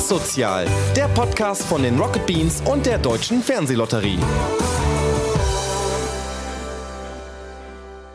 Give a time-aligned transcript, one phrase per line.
[0.00, 4.18] Was Sozial, der Podcast von den Rocket Beans und der Deutschen Fernsehlotterie.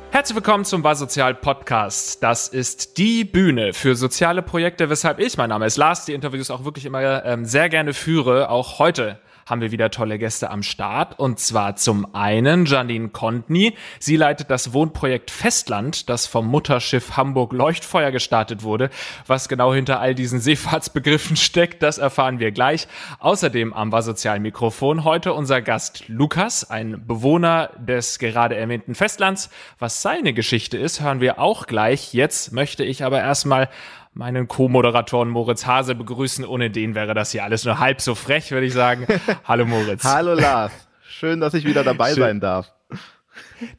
[0.10, 2.24] Herzlich willkommen zum Basozial Podcast.
[2.24, 6.50] Das ist die Bühne für soziale Projekte, weshalb ich, mein Name ist Lars, die Interviews
[6.50, 10.64] auch wirklich immer ähm, sehr gerne führe, auch heute haben wir wieder tolle Gäste am
[10.64, 11.20] Start.
[11.20, 13.76] Und zwar zum einen Janine Kontny.
[14.00, 18.90] Sie leitet das Wohnprojekt Festland, das vom Mutterschiff Hamburg Leuchtfeuer gestartet wurde.
[19.28, 22.88] Was genau hinter all diesen Seefahrtsbegriffen steckt, das erfahren wir gleich.
[23.20, 29.50] Außerdem am Sozial Mikrofon heute unser Gast Lukas, ein Bewohner des gerade erwähnten Festlands.
[29.80, 32.14] Was seine Geschichte ist, hören wir auch gleich.
[32.14, 33.70] Jetzt möchte ich aber erstmal
[34.16, 36.46] meinen Co-Moderatoren Moritz Hase begrüßen.
[36.46, 39.06] Ohne den wäre das hier alles nur halb so frech, würde ich sagen.
[39.44, 40.04] Hallo Moritz.
[40.04, 40.72] Hallo Lars.
[41.08, 42.24] Schön, dass ich wieder dabei Schön.
[42.24, 42.72] sein darf.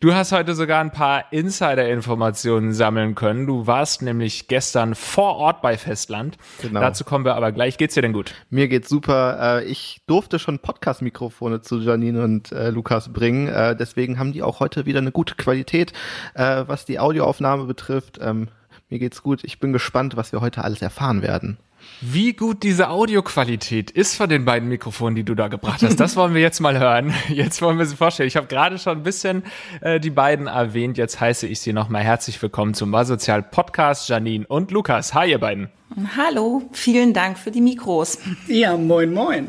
[0.01, 3.47] Du hast heute sogar ein paar Insider-Informationen sammeln können.
[3.47, 6.37] Du warst nämlich gestern vor Ort bei Festland.
[6.61, 6.81] Genau.
[6.81, 7.79] Dazu kommen wir aber gleich.
[7.79, 8.35] Geht's dir denn gut?
[8.51, 9.61] Mir geht's super.
[9.61, 13.49] Äh, ich durfte schon Podcast-Mikrofone zu Janine und äh, Lukas bringen.
[13.49, 15.95] Äh, deswegen haben die auch heute wieder eine gute Qualität,
[16.35, 18.19] was die Audioaufnahme betrifft.
[18.89, 19.43] Mir geht's gut.
[19.43, 21.59] Ich bin gespannt, was wir heute alles erfahren werden.
[22.01, 26.17] Wie gut diese Audioqualität ist von den beiden Mikrofonen, die du da gebracht hast, das
[26.17, 27.13] wollen wir jetzt mal hören.
[27.29, 28.29] Jetzt wollen wir sie vorstellen.
[28.29, 29.43] Ich habe gerade schon ein bisschen
[29.81, 30.99] äh, die beiden erwähnt.
[30.99, 35.15] Jetzt heiße ich sie nochmal herzlich willkommen zum Warsozial Podcast, Janine und Lukas.
[35.15, 35.69] Hi, ihr beiden.
[36.17, 38.19] Hallo, vielen Dank für die Mikros.
[38.47, 39.49] Ja, moin, moin.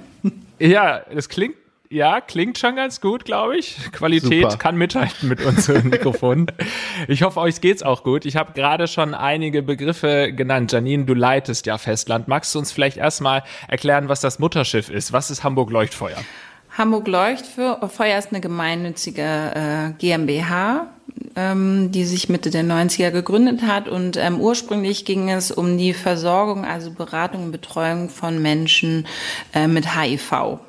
[0.59, 1.55] Ja, das klingt
[1.89, 3.77] ja, klingt schon ganz gut, glaube ich.
[3.91, 4.57] Qualität Super.
[4.57, 6.47] kann mithalten mit unseren Mikrofonen.
[7.07, 8.25] Ich hoffe, euch geht's auch gut.
[8.25, 10.71] Ich habe gerade schon einige Begriffe genannt.
[10.71, 12.27] Janine, du leitest ja Festland.
[12.27, 15.13] Magst du uns vielleicht erstmal erklären, was das Mutterschiff ist?
[15.13, 16.17] Was ist Hamburg Leuchtfeuer?
[16.77, 20.87] Hamburg Leuchtfeuer ist eine gemeinnützige äh, GmbH,
[21.35, 23.87] ähm, die sich Mitte der 90er gegründet hat.
[23.87, 29.07] Und ähm, ursprünglich ging es um die Versorgung, also Beratung und Betreuung von Menschen
[29.53, 30.59] äh, mit HIV.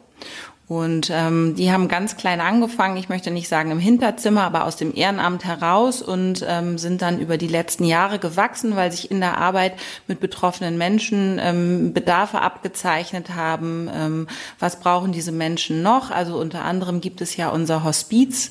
[0.68, 4.76] Und ähm, die haben ganz klein angefangen, ich möchte nicht sagen im Hinterzimmer, aber aus
[4.76, 9.20] dem Ehrenamt heraus und ähm, sind dann über die letzten Jahre gewachsen, weil sich in
[9.20, 9.72] der Arbeit
[10.08, 13.88] mit betroffenen Menschen ähm, Bedarfe abgezeichnet haben.
[13.90, 14.26] Ähm,
[14.58, 16.10] was brauchen diese Menschen noch?
[16.10, 18.50] Also unter anderem gibt es ja unser Hospiz,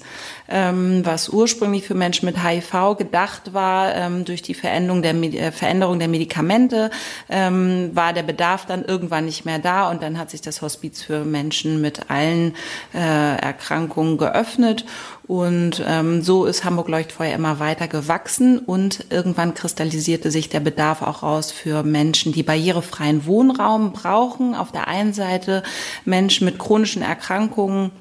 [0.50, 3.94] ähm, was ursprünglich für Menschen mit HIV gedacht war.
[3.94, 6.90] Ähm, durch die Veränderung der, äh, Veränderung der Medikamente
[7.30, 11.04] ähm, war der Bedarf dann irgendwann nicht mehr da und dann hat sich das Hospiz
[11.04, 12.56] für Menschen mit allen
[12.94, 14.86] äh, Erkrankungen geöffnet.
[15.28, 21.02] Und ähm, so ist Hamburg Leuchtfeuer immer weiter gewachsen und irgendwann kristallisierte sich der Bedarf
[21.02, 24.56] auch raus für Menschen, die barrierefreien Wohnraum brauchen.
[24.56, 25.64] Auf der einen Seite
[26.06, 27.92] Menschen mit chronischen Erkrankungen.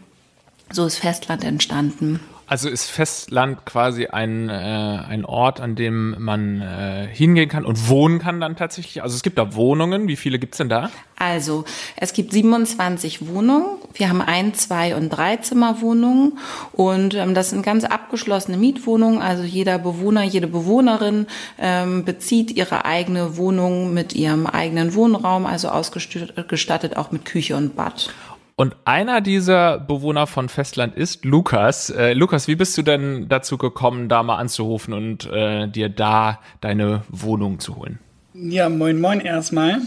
[0.70, 2.20] So ist Festland entstanden.
[2.48, 7.88] Also ist Festland quasi ein, äh, ein Ort, an dem man äh, hingehen kann und
[7.88, 9.02] wohnen kann dann tatsächlich?
[9.02, 10.06] Also es gibt da Wohnungen.
[10.06, 10.90] Wie viele gibt's denn da?
[11.18, 11.64] Also
[11.96, 13.78] es gibt 27 Wohnungen.
[13.94, 16.38] Wir haben ein, zwei und drei Zimmerwohnungen
[16.72, 19.20] und ähm, das sind ganz abgeschlossene Mietwohnungen.
[19.20, 21.26] Also jeder Bewohner, jede Bewohnerin
[21.58, 27.74] ähm, bezieht ihre eigene Wohnung mit ihrem eigenen Wohnraum, also ausgestattet auch mit Küche und
[27.74, 28.14] Bad.
[28.58, 31.90] Und einer dieser Bewohner von Festland ist Lukas.
[31.90, 36.40] Äh, Lukas, wie bist du denn dazu gekommen, da mal anzurufen und äh, dir da
[36.62, 37.98] deine Wohnung zu holen?
[38.32, 39.82] Ja, moin, moin erstmal.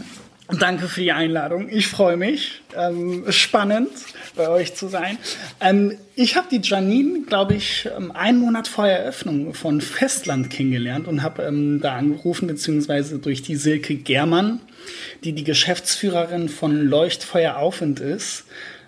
[0.58, 1.70] Danke für die Einladung.
[1.70, 2.62] Ich freue mich.
[2.76, 3.90] Ähm, spannend,
[4.36, 5.18] bei euch zu sein.
[5.62, 11.08] Ähm, ich habe die Janine, glaube ich, ähm, einen Monat vor Eröffnung von Festland kennengelernt
[11.08, 14.60] und habe ähm, da angerufen, beziehungsweise durch die Silke Germann
[15.24, 18.46] die die Geschäftsführerin von Leuchtfeuer Aufwind ist.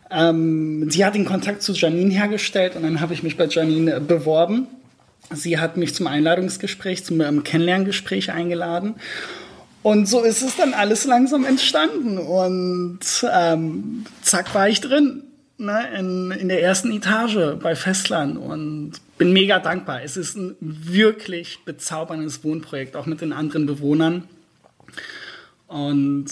[0.10, 4.02] Ähm, sie hat den Kontakt zu Janine hergestellt und dann habe ich mich bei Janine
[4.02, 4.68] beworben.
[5.34, 8.96] Sie hat mich zum Einladungsgespräch, zum ähm, Kennenlerngespräch eingeladen.
[9.84, 12.18] Und so ist es dann alles langsam entstanden.
[12.18, 13.00] Und
[13.32, 15.24] ähm, zack war ich drin,
[15.58, 20.04] ne, in, in der ersten Etage bei Festland und bin mega dankbar.
[20.04, 24.24] Es ist ein wirklich bezauberndes Wohnprojekt, auch mit den anderen Bewohnern.
[25.68, 26.28] Und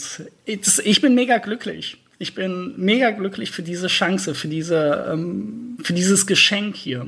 [0.45, 1.97] ich bin mega glücklich.
[2.17, 7.07] Ich bin mega glücklich für diese Chance, für diese, ähm, für dieses Geschenk hier.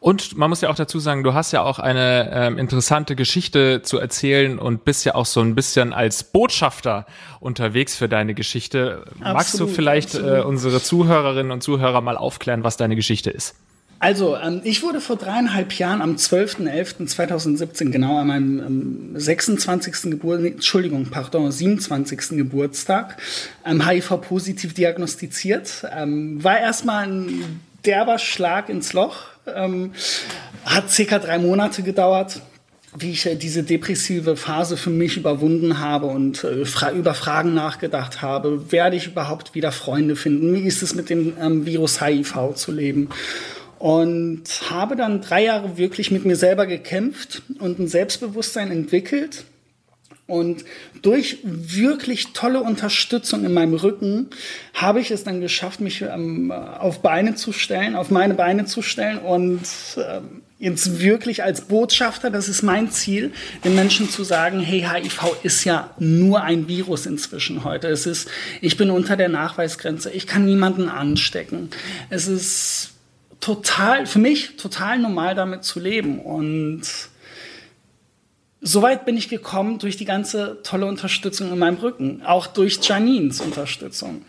[0.00, 3.82] Und man muss ja auch dazu sagen, du hast ja auch eine ähm, interessante Geschichte
[3.82, 7.06] zu erzählen und bist ja auch so ein bisschen als Botschafter
[7.40, 9.04] unterwegs für deine Geschichte.
[9.06, 13.54] Absolut, Magst du vielleicht äh, unsere Zuhörerinnen und Zuhörer mal aufklären, was deine Geschichte ist?
[14.02, 20.10] Also, ähm, ich wurde vor dreieinhalb Jahren am 12.11.2017, genau an meinem ähm, 26.
[20.10, 22.30] Geburtstag, Entschuldigung, pardon, 27.
[22.30, 23.22] Geburtstag,
[23.64, 25.86] ähm, HIV-positiv diagnostiziert.
[25.96, 29.92] Ähm, war erstmal ein derber Schlag ins Loch, ähm,
[30.64, 32.40] hat circa drei Monate gedauert.
[32.94, 37.54] wie ich äh, diese depressive Phase für mich überwunden habe und äh, fra über Fragen
[37.54, 38.70] nachgedacht habe.
[38.70, 40.54] Werde ich überhaupt wieder Freunde finden?
[40.54, 43.08] Wie ist es mit dem ähm, Virus HIV zu leben?
[43.78, 49.44] Und habe dann drei Jahre wirklich mit mir selber gekämpft und ein Selbstbewusstsein entwickelt.
[50.26, 50.64] Und
[51.02, 54.30] durch wirklich tolle Unterstützung in meinem Rücken
[54.72, 58.82] habe ich es dann geschafft, mich ähm, auf Beine zu stellen, auf meine Beine zu
[58.82, 59.60] stellen und
[59.96, 63.32] ähm, jetzt wirklich als Botschafter, das ist mein Ziel,
[63.64, 67.88] den Menschen zu sagen, hey, HIV ist ja nur ein Virus inzwischen heute.
[67.88, 68.30] Es ist,
[68.60, 71.70] ich bin unter der Nachweisgrenze, ich kann niemanden anstecken.
[72.10, 72.92] Es ist
[73.40, 76.82] total, für mich total normal damit zu leben und
[78.64, 83.40] Soweit bin ich gekommen durch die ganze tolle Unterstützung in meinem Rücken, auch durch Janines
[83.40, 84.24] Unterstützung.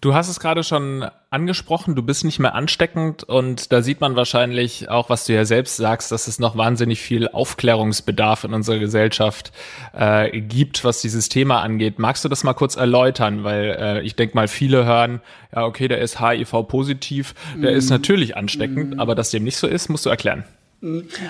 [0.00, 4.14] Du hast es gerade schon angesprochen, du bist nicht mehr ansteckend und da sieht man
[4.14, 8.78] wahrscheinlich auch, was du ja selbst sagst, dass es noch wahnsinnig viel Aufklärungsbedarf in unserer
[8.78, 9.52] Gesellschaft
[9.94, 11.98] äh, gibt, was dieses Thema angeht.
[11.98, 13.44] Magst du das mal kurz erläutern?
[13.44, 15.22] Weil äh, ich denke mal, viele hören,
[15.54, 17.76] ja, okay, der ist HIV-positiv, der mm.
[17.76, 19.00] ist natürlich ansteckend, mm.
[19.00, 20.44] aber dass dem nicht so ist, musst du erklären.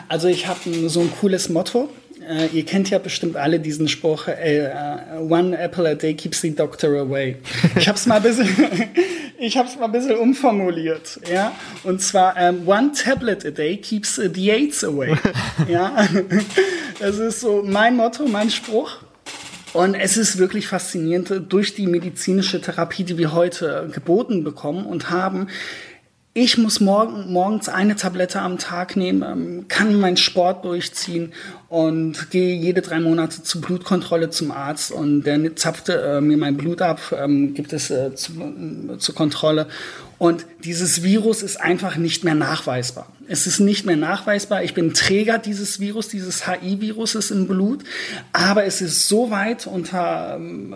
[0.09, 1.89] Also ich habe so ein cooles Motto.
[2.21, 4.71] Äh, ihr kennt ja bestimmt alle diesen Spruch, äh,
[5.19, 7.37] one apple a day keeps the doctor away.
[7.77, 8.49] Ich habe es mal ein bisschen,
[9.39, 11.53] ich habe es mal ein bisschen umformuliert, ja.
[11.85, 15.15] Und zwar ähm, one tablet a day keeps the AIDS away.
[15.69, 16.09] ja,
[17.01, 18.99] das ist so mein Motto, mein Spruch.
[19.75, 25.11] Und es ist wirklich faszinierend durch die medizinische Therapie, die wir heute geboten bekommen und
[25.11, 25.49] haben,
[26.39, 31.33] ich muss morgen, morgens eine Tablette am Tag nehmen, ähm, kann meinen Sport durchziehen
[31.71, 36.59] und gehe jede drei Monate zur Blutkontrolle zum Arzt und der zapfte äh, mir mein
[36.59, 39.67] Blut ab, ähm, gibt es äh, zu, äh, zur Kontrolle.
[40.19, 43.07] Und dieses Virus ist einfach nicht mehr nachweisbar.
[43.29, 44.63] Es ist nicht mehr nachweisbar.
[44.63, 47.83] Ich bin Träger dieses Virus, dieses HI-Viruses im Blut,
[48.35, 50.75] aber es ist so weit unter ähm,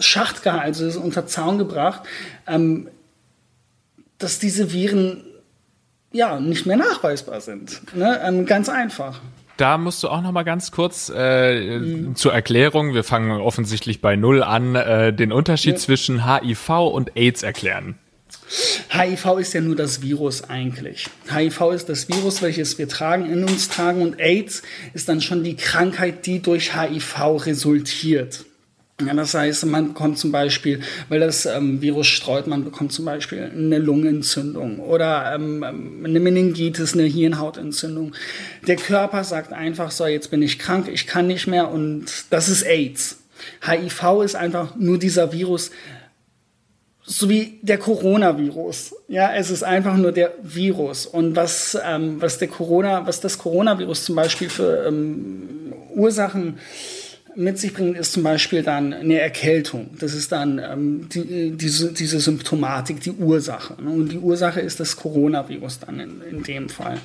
[0.00, 2.02] Schacht gehalten, also unter Zaun gebracht,
[2.48, 2.88] ähm,
[4.18, 5.24] dass diese Viren
[6.12, 7.94] ja nicht mehr nachweisbar sind.
[7.94, 8.20] Ne?
[8.24, 9.20] Ähm, ganz einfach.
[9.56, 12.14] Da musst du auch noch mal ganz kurz äh, mhm.
[12.14, 15.78] zur Erklärung, wir fangen offensichtlich bei Null an, äh, den Unterschied ja.
[15.78, 17.98] zwischen HIV und AIDS erklären.
[18.90, 21.08] HIV ist ja nur das Virus eigentlich.
[21.32, 24.62] HIV ist das Virus, welches wir tragen, in uns tragen und AIDS
[24.94, 28.44] ist dann schon die Krankheit, die durch HIV resultiert.
[29.04, 33.04] Ja, das heißt, man bekommt zum Beispiel, weil das ähm, Virus streut, man bekommt zum
[33.04, 35.62] Beispiel eine Lungenentzündung oder ähm,
[36.02, 38.14] eine Meningitis, eine Hirnhautentzündung.
[38.66, 42.48] Der Körper sagt einfach so, jetzt bin ich krank, ich kann nicht mehr und das
[42.48, 43.18] ist AIDS.
[43.66, 45.72] HIV ist einfach nur dieser Virus,
[47.02, 48.94] so wie der Coronavirus.
[49.08, 51.04] Ja, es ist einfach nur der Virus.
[51.04, 56.58] Und was, ähm, was der Corona, was das Coronavirus zum Beispiel für ähm, Ursachen
[57.36, 59.90] mit sich bringen, ist zum Beispiel dann eine Erkältung.
[59.98, 63.80] Das ist dann ähm, die, diese, diese Symptomatik, die Ursache.
[63.82, 63.90] Ne?
[63.90, 66.98] Und die Ursache ist das Coronavirus dann in, in dem Fall.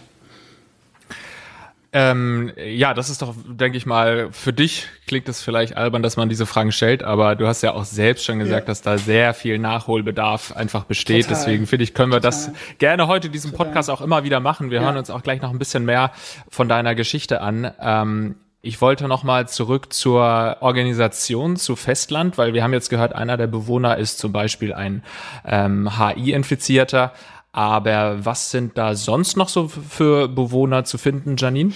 [1.93, 6.15] Ähm, ja, das ist doch, denke ich mal, für dich klingt es vielleicht albern, dass
[6.15, 8.67] man diese Fragen stellt, aber du hast ja auch selbst schon gesagt, ja.
[8.67, 11.23] dass da sehr viel Nachholbedarf einfach besteht.
[11.25, 11.37] Total.
[11.37, 12.31] Deswegen finde ich, können wir Total.
[12.31, 14.71] das gerne heute diesen Podcast auch immer wieder machen.
[14.71, 14.85] Wir ja.
[14.85, 16.11] hören uns auch gleich noch ein bisschen mehr
[16.49, 17.73] von deiner Geschichte an.
[17.81, 23.13] Ähm, ich wollte noch mal zurück zur Organisation, zu Festland, weil wir haben jetzt gehört,
[23.13, 25.03] einer der Bewohner ist zum Beispiel ein
[25.45, 27.11] ähm, HI-Infizierter.
[27.53, 31.73] Aber was sind da sonst noch so für Bewohner zu finden, Janine?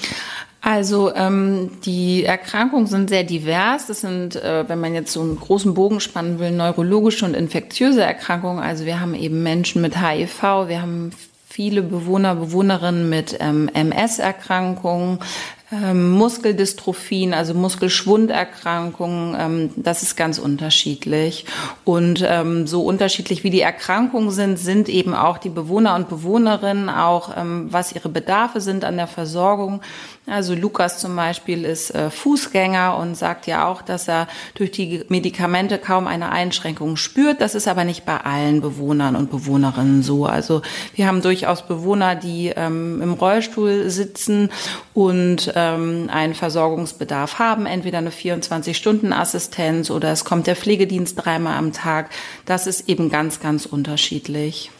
[0.61, 3.87] Also ähm, die Erkrankungen sind sehr divers.
[3.87, 8.03] Das sind, äh, wenn man jetzt so einen großen Bogen spannen will, neurologische und infektiöse
[8.03, 8.63] Erkrankungen.
[8.63, 11.11] Also wir haben eben Menschen mit HIV, wir haben
[11.55, 15.19] viele Bewohner, Bewohnerinnen mit ähm, MS-Erkrankungen,
[15.71, 21.45] ähm, Muskeldystrophien, also Muskelschwunderkrankungen, ähm, das ist ganz unterschiedlich.
[21.83, 26.89] Und ähm, so unterschiedlich wie die Erkrankungen sind, sind eben auch die Bewohner und Bewohnerinnen,
[26.89, 29.81] auch ähm, was ihre Bedarfe sind an der Versorgung.
[30.27, 35.03] Also Lukas zum Beispiel ist äh, Fußgänger und sagt ja auch, dass er durch die
[35.07, 37.41] Medikamente kaum eine Einschränkung spürt.
[37.41, 40.25] Das ist aber nicht bei allen Bewohnern und Bewohnerinnen so.
[40.25, 40.63] Also
[40.95, 44.49] wir haben durchaus Bewohner, die ähm, im Rollstuhl sitzen
[44.95, 51.71] und ähm, einen Versorgungsbedarf haben, entweder eine 24-Stunden-Assistenz oder es kommt der Pflegedienst dreimal am
[51.71, 52.09] Tag.
[52.45, 54.71] Das ist eben ganz, ganz unterschiedlich.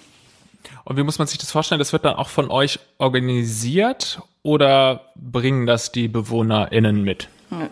[0.84, 1.80] Und wie muss man sich das vorstellen?
[1.80, 7.30] Das wird dann auch von euch organisiert oder bringen das die BewohnerInnen mit?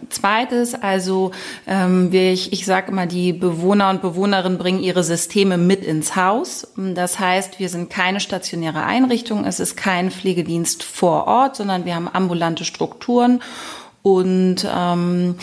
[0.09, 1.31] Zweites, also
[1.67, 6.67] ähm, ich, ich sage immer, die Bewohner und Bewohnerinnen bringen ihre Systeme mit ins Haus.
[6.77, 11.95] Das heißt, wir sind keine stationäre Einrichtung, es ist kein Pflegedienst vor Ort, sondern wir
[11.95, 13.41] haben ambulante Strukturen
[14.03, 15.35] und ähm,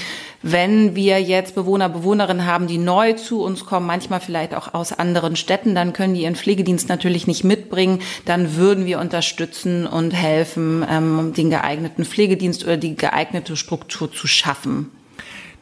[0.43, 4.93] wenn wir jetzt Bewohner, Bewohnerinnen haben, die neu zu uns kommen, manchmal vielleicht auch aus
[4.93, 8.01] anderen Städten, dann können die ihren Pflegedienst natürlich nicht mitbringen.
[8.27, 14.27] Dann würden wir unterstützen und helfen, ähm, den geeigneten Pflegedienst oder die geeignete Struktur zu
[14.27, 14.91] schaffen.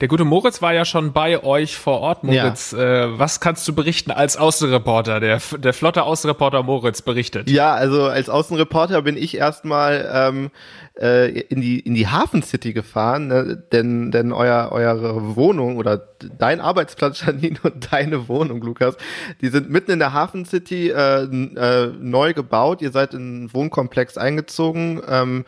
[0.01, 2.23] Der gute Moritz war ja schon bei euch vor Ort.
[2.23, 3.05] Moritz, ja.
[3.05, 5.19] äh, was kannst du berichten als Außenreporter?
[5.19, 7.51] Der, der flotte Außenreporter Moritz berichtet.
[7.51, 10.51] Ja, also als Außenreporter bin ich erstmal ähm,
[10.99, 13.63] äh, in die in die Hafen City gefahren, ne?
[13.73, 18.97] denn denn euer eure Wohnung oder dein Arbeitsplatz Janine und deine Wohnung Lukas,
[19.41, 22.83] die sind mitten in der Hafen City äh, äh, neu gebaut.
[22.83, 25.01] Ihr seid in einen Wohnkomplex eingezogen.
[25.09, 25.45] Ähm,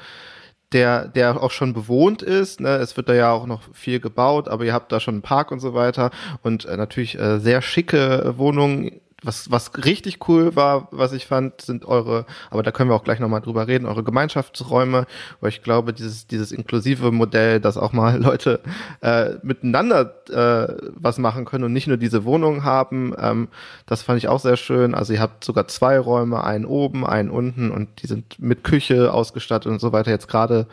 [0.73, 2.61] der, der auch schon bewohnt ist.
[2.61, 2.77] Ne?
[2.77, 5.51] Es wird da ja auch noch viel gebaut, aber ihr habt da schon einen Park
[5.51, 6.11] und so weiter
[6.43, 11.61] und äh, natürlich äh, sehr schicke Wohnungen was, was richtig cool war, was ich fand,
[11.61, 15.07] sind eure, aber da können wir auch gleich nochmal drüber reden, eure Gemeinschaftsräume,
[15.41, 18.61] weil ich glaube, dieses, dieses inklusive Modell, dass auch mal Leute
[19.01, 23.49] äh, miteinander äh, was machen können und nicht nur diese Wohnung haben, ähm,
[23.87, 24.95] das fand ich auch sehr schön.
[24.95, 29.13] Also ihr habt sogar zwei Räume, einen oben, einen unten und die sind mit Küche
[29.13, 30.11] ausgestattet und so weiter.
[30.11, 30.67] Jetzt gerade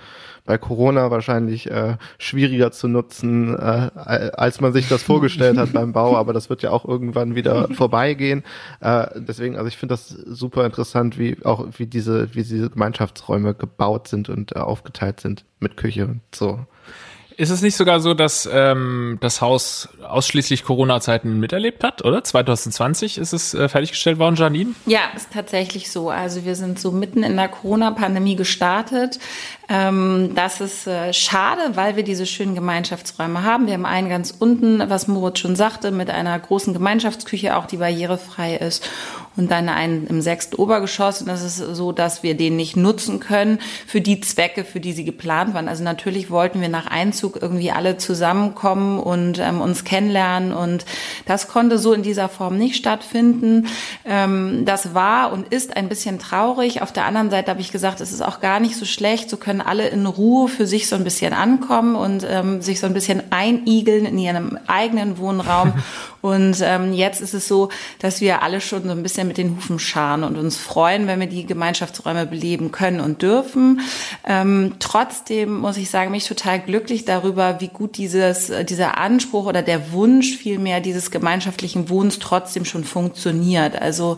[0.48, 3.90] bei Corona wahrscheinlich äh, schwieriger zu nutzen, äh,
[4.34, 7.68] als man sich das vorgestellt hat beim Bau, aber das wird ja auch irgendwann wieder
[7.74, 8.37] vorbeigehen.
[8.80, 13.54] Äh, deswegen, also ich finde das super interessant, wie auch wie diese, wie diese Gemeinschaftsräume
[13.54, 16.66] gebaut sind und äh, aufgeteilt sind mit Küche und so.
[17.40, 22.24] Ist es nicht sogar so, dass ähm, das Haus ausschließlich Corona-Zeiten miterlebt hat, oder?
[22.24, 24.72] 2020 ist es äh, fertiggestellt worden, Janine?
[24.88, 26.10] Ja, ist tatsächlich so.
[26.10, 29.20] Also wir sind so mitten in der Corona-Pandemie gestartet.
[29.70, 33.68] Ähm, das ist äh, schade, weil wir diese schönen Gemeinschaftsräume haben.
[33.68, 37.78] Wir haben einen ganz unten, was Moritz schon sagte, mit einer großen Gemeinschaftsküche, auch die
[37.78, 38.84] barrierefrei ist
[39.38, 41.22] und dann einen im sechsten Obergeschoss.
[41.22, 44.94] Und das ist so, dass wir den nicht nutzen können für die Zwecke, für die
[44.94, 45.68] sie geplant waren.
[45.68, 50.52] Also natürlich wollten wir nach Einzug irgendwie alle zusammenkommen und ähm, uns kennenlernen.
[50.52, 50.86] Und
[51.26, 53.68] das konnte so in dieser Form nicht stattfinden.
[54.04, 56.82] Ähm, das war und ist ein bisschen traurig.
[56.82, 59.30] Auf der anderen Seite habe ich gesagt, es ist auch gar nicht so schlecht.
[59.30, 62.88] So können alle in Ruhe für sich so ein bisschen ankommen und ähm, sich so
[62.88, 65.74] ein bisschen einigeln in ihrem eigenen Wohnraum
[66.28, 69.56] Und ähm, jetzt ist es so, dass wir alle schon so ein bisschen mit den
[69.56, 73.82] Hufen scharen und uns freuen, wenn wir die Gemeinschaftsräume beleben können und dürfen.
[74.26, 79.62] Ähm, trotzdem muss ich sagen, mich total glücklich darüber, wie gut dieses, dieser Anspruch oder
[79.62, 83.82] der Wunsch vielmehr dieses gemeinschaftlichen Wohnens trotzdem schon funktioniert.
[83.82, 84.18] Also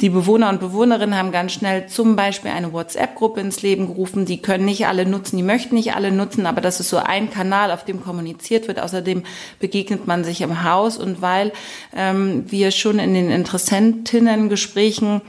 [0.00, 4.26] die Bewohner und Bewohnerinnen haben ganz schnell zum Beispiel eine WhatsApp-Gruppe ins Leben gerufen.
[4.26, 7.30] Die können nicht alle nutzen, die möchten nicht alle nutzen, aber das ist so ein
[7.30, 8.78] Kanal, auf dem kommuniziert wird.
[8.78, 9.24] Außerdem
[9.58, 11.52] begegnet man sich im Haus und weil
[11.96, 13.30] ähm, wir schon in den
[14.38, 15.22] Interessentinnen-Gesprächen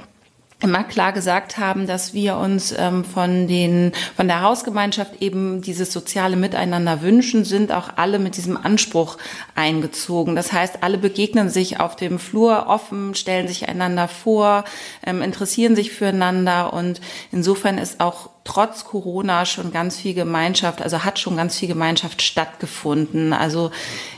[0.61, 5.93] immer klar gesagt haben, dass wir uns ähm, von den von der Hausgemeinschaft eben dieses
[5.93, 9.17] soziale Miteinander wünschen, sind auch alle mit diesem Anspruch
[9.55, 10.35] eingezogen.
[10.35, 14.65] Das heißt, alle begegnen sich auf dem Flur offen, stellen sich einander vor,
[15.05, 16.99] ähm, interessieren sich füreinander und
[17.31, 22.24] insofern ist auch trotz Corona schon ganz viel Gemeinschaft, also hat schon ganz viel Gemeinschaft
[22.24, 23.32] stattgefunden.
[23.32, 23.70] Also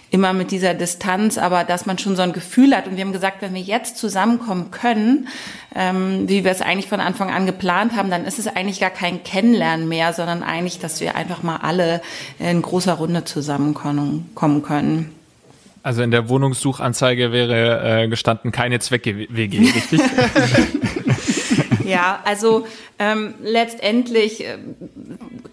[0.09, 2.87] immer mit dieser Distanz, aber dass man schon so ein Gefühl hat.
[2.87, 5.27] Und wir haben gesagt, wenn wir jetzt zusammenkommen können,
[5.75, 8.89] ähm, wie wir es eigentlich von Anfang an geplant haben, dann ist es eigentlich gar
[8.89, 12.01] kein Kennenlernen mehr, sondern eigentlich, dass wir einfach mal alle
[12.39, 14.31] in großer Runde zusammenkommen
[14.63, 15.13] können.
[15.83, 20.01] Also in der Wohnungssuchanzeige wäre äh, gestanden keine Zwecke-WG, richtig?
[21.85, 22.65] ja, also
[22.99, 24.57] ähm, letztendlich, äh,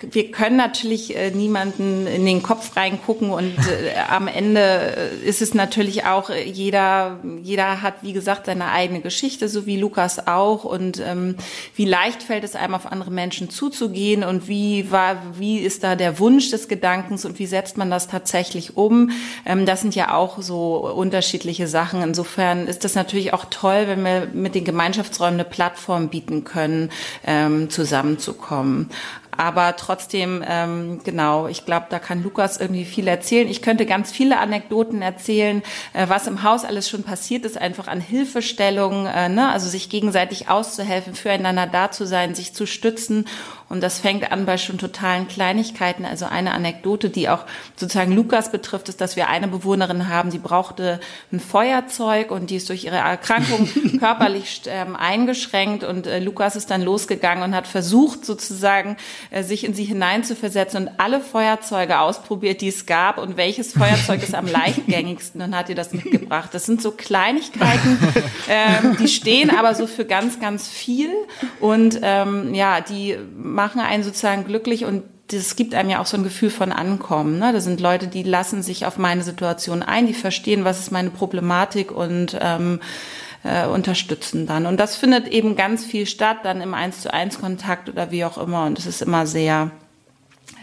[0.00, 5.40] wir können natürlich äh, niemanden in den Kopf reingucken und äh, am Ende äh, ist
[5.40, 10.26] es natürlich auch, äh, jeder, jeder hat, wie gesagt, seine eigene Geschichte, so wie Lukas
[10.26, 11.37] auch und ähm,
[11.75, 15.97] wie leicht fällt es einem auf andere Menschen zuzugehen und wie war, wie ist da
[15.97, 19.11] der Wunsch des Gedankens und wie setzt man das tatsächlich um?
[19.47, 22.02] Ähm, das sind ja auch so unterschiedliche Sachen.
[22.02, 26.90] Insofern ist das natürlich auch toll, wenn wir mit den Gemeinschaftsräumen eine Plattform bieten können,
[27.26, 28.90] äh, ähm, zusammenzukommen.
[29.38, 33.47] Aber trotzdem, ähm, genau, ich glaube, da kann Lukas irgendwie viel erzählen.
[33.47, 37.87] Ich könnte ganz viele Anekdoten erzählen, äh, was im Haus alles schon passiert ist, einfach
[37.87, 39.49] an Hilfestellung, äh, ne?
[39.49, 43.26] also sich gegenseitig auszuhelfen, füreinander da zu sein, sich zu stützen.
[43.69, 46.07] Und das fängt an bei schon totalen Kleinigkeiten.
[46.07, 47.45] Also eine Anekdote, die auch
[47.77, 52.57] sozusagen Lukas betrifft, ist, dass wir eine Bewohnerin haben, die brauchte ein Feuerzeug und die
[52.57, 55.85] ist durch ihre Erkrankung körperlich ähm, eingeschränkt.
[55.85, 58.97] Und äh, Lukas ist dann losgegangen und hat versucht, sozusagen
[59.31, 64.23] äh, sich in sie hineinzuversetzen und alle Feuerzeuge ausprobiert, die es gab und welches Feuerzeug
[64.23, 66.51] ist am leichtgängigsten und hat ihr das mitgebracht.
[66.53, 67.99] Das sind so Kleinigkeiten,
[68.49, 71.11] ähm, die stehen aber so für ganz, ganz viel
[71.61, 73.19] und ähm, ja, die
[73.59, 77.41] machen einen sozusagen glücklich und das gibt einem ja auch so ein Gefühl von Ankommen.
[77.41, 77.53] Ne?
[77.53, 81.11] Das sind Leute, die lassen sich auf meine Situation ein, die verstehen, was ist meine
[81.11, 82.79] Problematik und ähm,
[83.43, 84.65] äh, unterstützen dann.
[84.67, 88.25] Und das findet eben ganz viel statt, dann im Eins zu eins Kontakt oder wie
[88.25, 88.65] auch immer.
[88.65, 89.73] Und es ist immer sehr,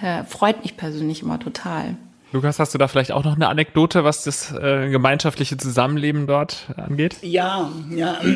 [0.02, 1.98] äh, freut mich persönlich immer total.
[2.32, 6.68] Lukas, hast du da vielleicht auch noch eine Anekdote, was das äh, gemeinschaftliche Zusammenleben dort
[6.76, 7.18] angeht?
[7.22, 8.20] Ja, ja.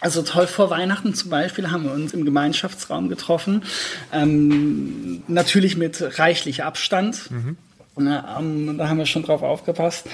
[0.00, 3.62] Also toll, vor Weihnachten zum Beispiel haben wir uns im Gemeinschaftsraum getroffen.
[4.12, 7.30] Ähm, natürlich mit reichlich Abstand.
[7.30, 7.56] Mhm.
[7.94, 10.08] Na, um, da haben wir schon drauf aufgepasst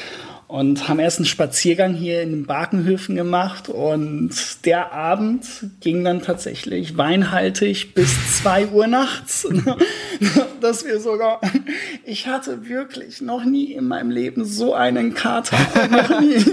[0.48, 4.30] und haben erst einen Spaziergang hier in den Barkenhöfen gemacht und
[4.64, 5.44] der Abend
[5.80, 9.46] ging dann tatsächlich weinhaltig bis zwei Uhr nachts,
[10.62, 11.42] dass wir sogar,
[12.04, 15.58] ich hatte wirklich noch nie in meinem Leben so einen Kater,
[15.90, 16.44] noch nie.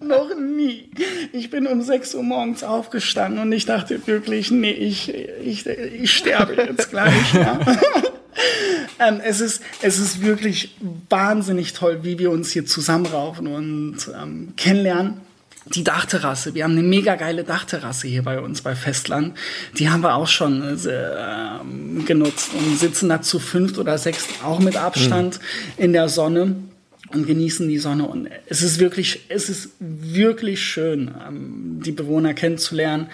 [0.00, 0.90] noch nie.
[1.32, 6.12] Ich bin um 6 Uhr morgens aufgestanden und ich dachte wirklich, nee, ich, ich, ich
[6.12, 7.34] sterbe jetzt gleich.
[7.34, 7.60] Ja.
[8.98, 10.76] ähm, es, ist, es ist wirklich
[11.08, 15.20] wahnsinnig toll, wie wir uns hier zusammenraufen und ähm, kennenlernen.
[15.66, 19.36] Die Dachterrasse, wir haben eine mega geile Dachterrasse hier bei uns bei Festland.
[19.78, 24.58] Die haben wir auch schon äh, genutzt und sitzen da zu fünft oder sechs, auch
[24.58, 25.84] mit Abstand mhm.
[25.84, 26.56] in der Sonne
[27.12, 28.06] und genießen die Sonne.
[28.06, 33.08] Und es ist wirklich, es ist wirklich schön, ähm, die Bewohner kennenzulernen.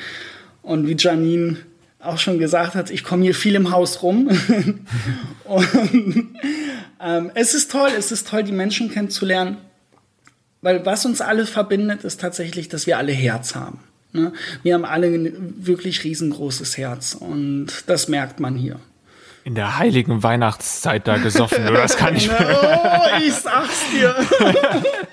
[0.62, 1.59] Und wie Janine
[2.07, 4.29] auch schon gesagt hat, ich komme hier viel im Haus rum.
[5.45, 6.29] und
[7.01, 9.59] ähm, es ist toll, es ist toll, die Menschen kennenzulernen.
[10.63, 13.81] Weil was uns alle verbindet, ist tatsächlich, dass wir alle Herz haben.
[14.13, 14.33] Ne?
[14.63, 18.81] Wir haben alle ein wirklich riesengroßes Herz und das merkt man hier
[19.47, 21.69] in der heiligen Weihnachtszeit da gesoffen.
[21.69, 21.83] Oder?
[21.83, 22.29] Das kann ich.
[22.31, 24.13] oh, ich sag's dir.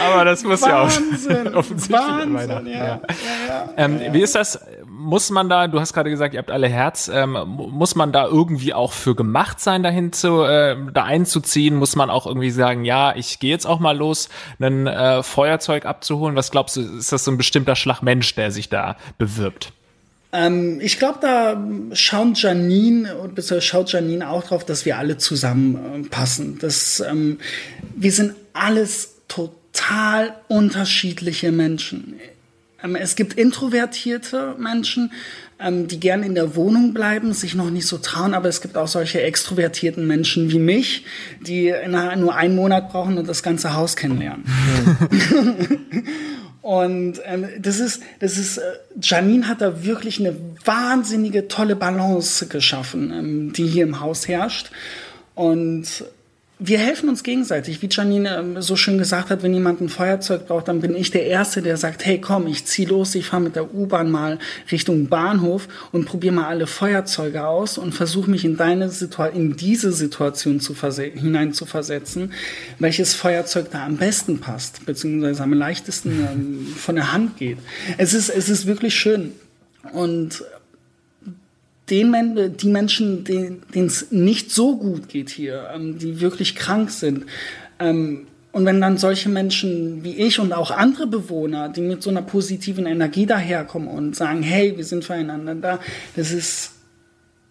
[0.00, 2.66] Aber das muss Wahnsinn, ja auch offensichtlich Wahnsinn.
[2.66, 3.00] Ja, ja.
[3.48, 4.60] Ja, ähm, wie ist das?
[4.86, 5.68] Muss man da?
[5.68, 7.10] Du hast gerade gesagt, ihr habt alle Herz.
[7.12, 11.76] Ähm, muss man da irgendwie auch für gemacht sein, dahin zu äh, da einzuziehen?
[11.76, 14.28] Muss man auch irgendwie sagen, ja, ich gehe jetzt auch mal los,
[14.60, 16.36] ein äh, Feuerzeug abzuholen?
[16.36, 16.80] Was glaubst du?
[16.80, 19.72] Ist das so ein bestimmter Schlag Mensch, der sich da bewirbt?
[20.32, 26.56] Ähm, ich glaube, da schaut Janine, bisher schaut Janine auch drauf, dass wir alle zusammenpassen.
[26.56, 27.38] Äh, dass, ähm,
[27.96, 29.57] wir sind alles total
[30.48, 32.14] unterschiedliche Menschen.
[32.82, 35.12] Ähm, es gibt introvertierte Menschen,
[35.60, 38.76] ähm, die gern in der Wohnung bleiben, sich noch nicht so trauen, aber es gibt
[38.76, 41.04] auch solche extrovertierten Menschen wie mich,
[41.40, 41.72] die
[42.16, 44.44] nur einen Monat brauchen und das ganze Haus kennenlernen.
[44.46, 45.54] Ja.
[46.68, 48.62] Und ähm, das ist, das ist, äh,
[49.00, 54.70] Janine hat da wirklich eine wahnsinnige tolle Balance geschaffen, ähm, die hier im Haus herrscht.
[55.34, 56.04] Und
[56.60, 57.82] wir helfen uns gegenseitig.
[57.82, 61.12] Wie Janine ähm, so schön gesagt hat, wenn jemand ein Feuerzeug braucht, dann bin ich
[61.12, 64.38] der Erste, der sagt, hey komm, ich zieh los, ich fahre mit der U-Bahn mal
[64.72, 69.56] Richtung Bahnhof und probiere mal alle Feuerzeuge aus und versuche mich in deine Situation, in
[69.56, 72.32] diese Situation zu hinein zu versetzen,
[72.80, 77.58] welches Feuerzeug da am besten passt, beziehungsweise am leichtesten ähm, von der Hand geht.
[77.98, 79.32] Es ist, es ist wirklich schön.
[79.92, 80.42] Und
[81.90, 87.24] den, die Menschen, denen es nicht so gut geht hier, ähm, die wirklich krank sind.
[87.78, 92.10] Ähm, und wenn dann solche Menschen wie ich und auch andere Bewohner, die mit so
[92.10, 95.80] einer positiven Energie daherkommen und sagen, hey, wir sind füreinander da,
[96.16, 96.72] das ist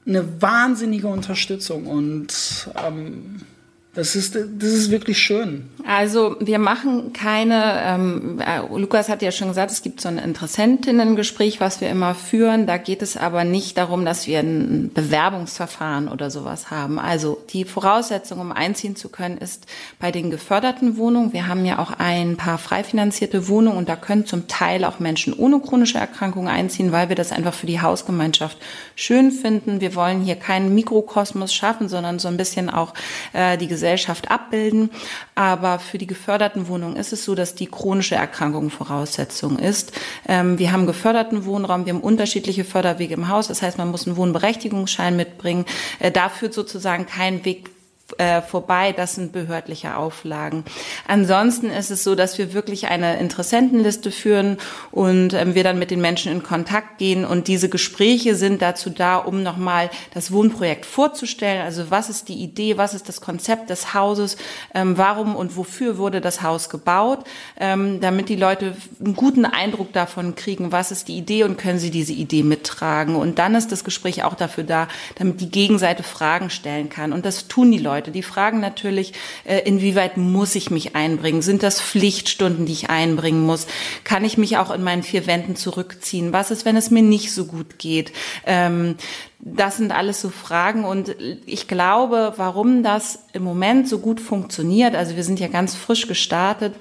[0.06, 3.42] eine wahnsinnige Unterstützung und ähm,
[3.98, 5.72] das ist, das ist wirklich schön.
[5.84, 10.20] Also wir machen keine, ähm, äh, Lukas hat ja schon gesagt, es gibt so ein
[10.20, 12.68] Interessentinnengespräch, was wir immer führen.
[12.68, 17.00] Da geht es aber nicht darum, dass wir ein Bewerbungsverfahren oder sowas haben.
[17.00, 19.66] Also die Voraussetzung, um einziehen zu können, ist
[20.00, 21.34] bei den geförderten Wohnungen.
[21.34, 25.00] Wir haben ja auch ein paar frei finanzierte Wohnungen und da können zum Teil auch
[25.00, 28.60] Menschen ohne chronische Erkrankungen einziehen, weil wir das einfach für die Hausgemeinschaft
[28.96, 29.82] schön finden.
[29.82, 32.94] Wir wollen hier keinen Mikrokosmos schaffen, sondern so ein bisschen auch
[33.34, 34.90] äh, die Gesellschaft Gesellschaft abbilden.
[35.36, 39.94] Aber für die geförderten Wohnungen ist es so, dass die chronische Erkrankung Voraussetzung ist.
[40.28, 43.48] Ähm, wir haben geförderten Wohnraum, wir haben unterschiedliche Förderwege im Haus.
[43.48, 45.66] Das heißt, man muss einen Wohnberechtigungsschein mitbringen.
[46.00, 47.70] Äh, da führt sozusagen kein Weg
[48.18, 48.94] äh, vorbei.
[48.94, 50.64] Das sind behördliche Auflagen.
[51.08, 54.58] Ansonsten ist es so, dass wir wirklich eine Interessentenliste führen
[54.92, 58.90] und ähm, wir dann mit den Menschen in Kontakt gehen und diese Gespräche sind dazu
[58.90, 61.62] da, um nochmal das Wohnprojekt vorzustellen.
[61.62, 64.38] Also was ist die Idee, was ist das Konzept des Hauses,
[64.74, 67.26] ähm, warum und wofür wurde das Haus gebaut,
[67.60, 71.80] ähm, damit die Leute einen guten Eindruck davon kriegen, was ist die Idee und können
[71.80, 73.16] sie diese Idee mittragen.
[73.16, 77.12] Und dann ist das Gespräch auch dafür da, damit die Gegenseite Fragen stellen kann.
[77.14, 78.12] Und das tun die Leute Leute.
[78.12, 81.42] Die fragen natürlich, äh, inwieweit muss ich mich einbringen?
[81.42, 83.66] Sind das Pflichtstunden, die ich einbringen muss?
[84.04, 86.32] Kann ich mich auch in meinen vier Wänden zurückziehen?
[86.32, 88.12] Was ist, wenn es mir nicht so gut geht?
[89.40, 94.96] Das sind alles so Fragen und ich glaube, warum das im Moment so gut funktioniert,
[94.96, 96.74] also wir sind ja ganz frisch gestartet,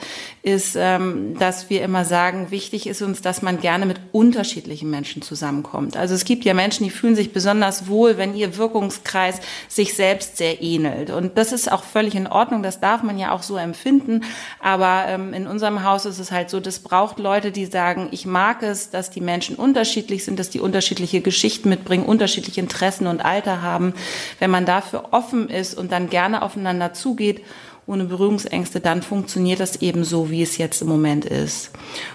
[0.42, 5.20] ist, ähm, dass wir immer sagen, wichtig ist uns, dass man gerne mit unterschiedlichen Menschen
[5.20, 5.98] zusammenkommt.
[5.98, 10.38] Also es gibt ja Menschen, die fühlen sich besonders wohl, wenn ihr Wirkungskreis sich selbst
[10.38, 11.10] sehr ähnelt.
[11.10, 14.22] Und das ist auch völlig in Ordnung, das darf man ja auch so empfinden.
[14.60, 18.24] Aber ähm, in unserem Haus ist es halt so, das braucht Leute, die sagen, ich
[18.24, 23.06] mag es, dass die Menschen unterschiedlich sind, dass die unterschiedliche Geschichten mitbringen, unterschiedliche unterschiedliche Interessen
[23.06, 23.94] und Alter haben,
[24.38, 27.42] wenn man dafür offen ist und dann gerne aufeinander zugeht,
[27.86, 31.70] ohne Berührungsängste, dann funktioniert das eben so, wie es jetzt im Moment ist.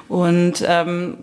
[0.10, 1.18] Und ähm,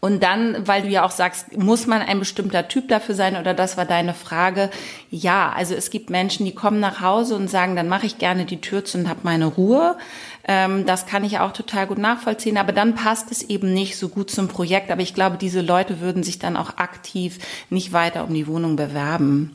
[0.00, 3.52] und dann, weil du ja auch sagst, muss man ein bestimmter Typ dafür sein oder
[3.52, 4.70] das war deine Frage.
[5.10, 8.44] Ja, also es gibt Menschen, die kommen nach Hause und sagen, dann mache ich gerne
[8.44, 9.96] die Tür zu und habe meine Ruhe.
[10.48, 14.08] Ähm, das kann ich auch total gut nachvollziehen, aber dann passt es eben nicht so
[14.08, 14.90] gut zum Projekt.
[14.90, 18.74] Aber ich glaube, diese Leute würden sich dann auch aktiv nicht weiter um die Wohnung
[18.74, 19.54] bewerben.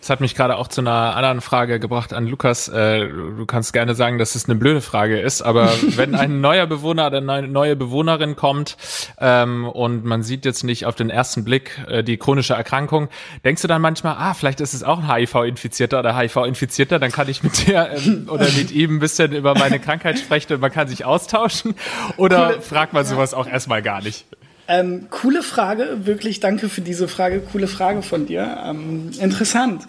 [0.00, 2.68] Das hat mich gerade auch zu einer anderen Frage gebracht an Lukas.
[2.68, 6.66] Äh, du kannst gerne sagen, dass es eine blöde Frage ist, aber wenn ein neuer
[6.66, 8.76] Bewohner oder eine neue Bewohnerin kommt
[9.18, 13.08] ähm, und man sieht jetzt nicht auf den ersten Blick äh, die chronische Erkrankung,
[13.44, 17.28] denkst du dann manchmal, ah, vielleicht ist es auch ein HIV-Infizierter oder HIV-Infizierter, dann kann
[17.28, 20.72] ich mit dir ähm, oder mit ihm ein bisschen über meine Krankheit sprechen und man
[20.72, 21.74] kann sich austauschen?
[22.16, 24.24] Oder fragt man sowas auch erstmal gar nicht?
[24.68, 28.58] Ähm, coole Frage, wirklich danke für diese Frage, coole Frage von dir.
[28.64, 29.82] Ähm, interessant.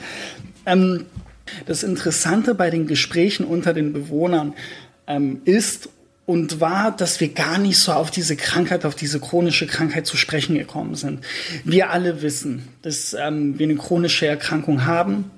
[0.66, 1.06] Ähm,
[1.66, 4.54] das Interessante bei den Gesprächen unter den Bewohnern
[5.08, 5.90] ähm, ist
[6.26, 10.18] und war, dass wir gar nicht so auf diese Krankheit, auf diese chronische Krankheit zu
[10.18, 11.22] sprechen gekommen sind.
[11.64, 15.32] Wir alle wissen, dass ähm, wir eine chronische Erkrankung haben.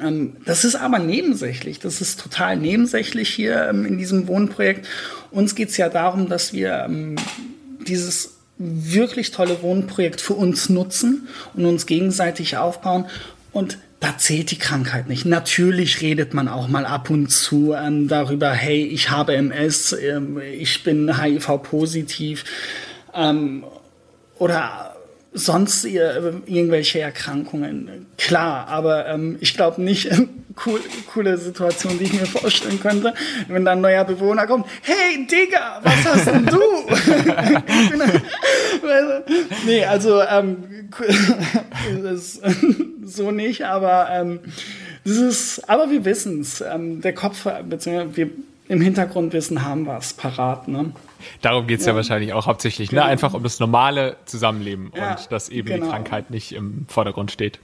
[0.00, 1.78] Ähm, das ist aber nebensächlich.
[1.78, 4.86] Das ist total nebensächlich hier in diesem Wohnprojekt.
[5.30, 6.88] Uns geht es ja darum, dass wir
[7.86, 13.06] dieses wirklich tolle Wohnprojekt für uns nutzen und uns gegenseitig aufbauen.
[13.52, 15.24] Und da zählt die Krankheit nicht.
[15.24, 20.38] Natürlich redet man auch mal ab und zu ähm, darüber, hey, ich habe MS, ähm,
[20.38, 22.44] ich bin HIV-positiv
[23.14, 23.64] ähm,
[24.38, 24.95] oder
[25.36, 28.06] sonst irgendwelche Erkrankungen.
[28.16, 30.10] Klar, aber ähm, ich glaube nicht,
[30.66, 30.80] cool,
[31.12, 33.12] coole Situation, die ich mir vorstellen könnte,
[33.48, 34.66] wenn dann ein neuer Bewohner kommt.
[34.82, 36.56] Hey, Digga, was hast denn du?
[39.66, 40.88] nee, also ähm,
[43.04, 44.40] so nicht, aber ähm,
[45.04, 46.62] das ist, aber wir wissen es.
[46.62, 48.30] Ähm, der Kopf, beziehungsweise wir
[48.68, 50.66] im Hintergrundwissen haben wir es parat.
[50.66, 50.92] Ne?
[51.42, 51.92] Darum geht es ja.
[51.92, 51.96] ja.
[51.96, 52.96] wahrscheinlich auch hauptsächlich, ne?
[52.96, 53.06] genau.
[53.06, 53.10] ne?
[53.10, 55.84] einfach um das normale Zusammenleben ja, und dass eben genau.
[55.84, 57.58] die Krankheit nicht im Vordergrund steht.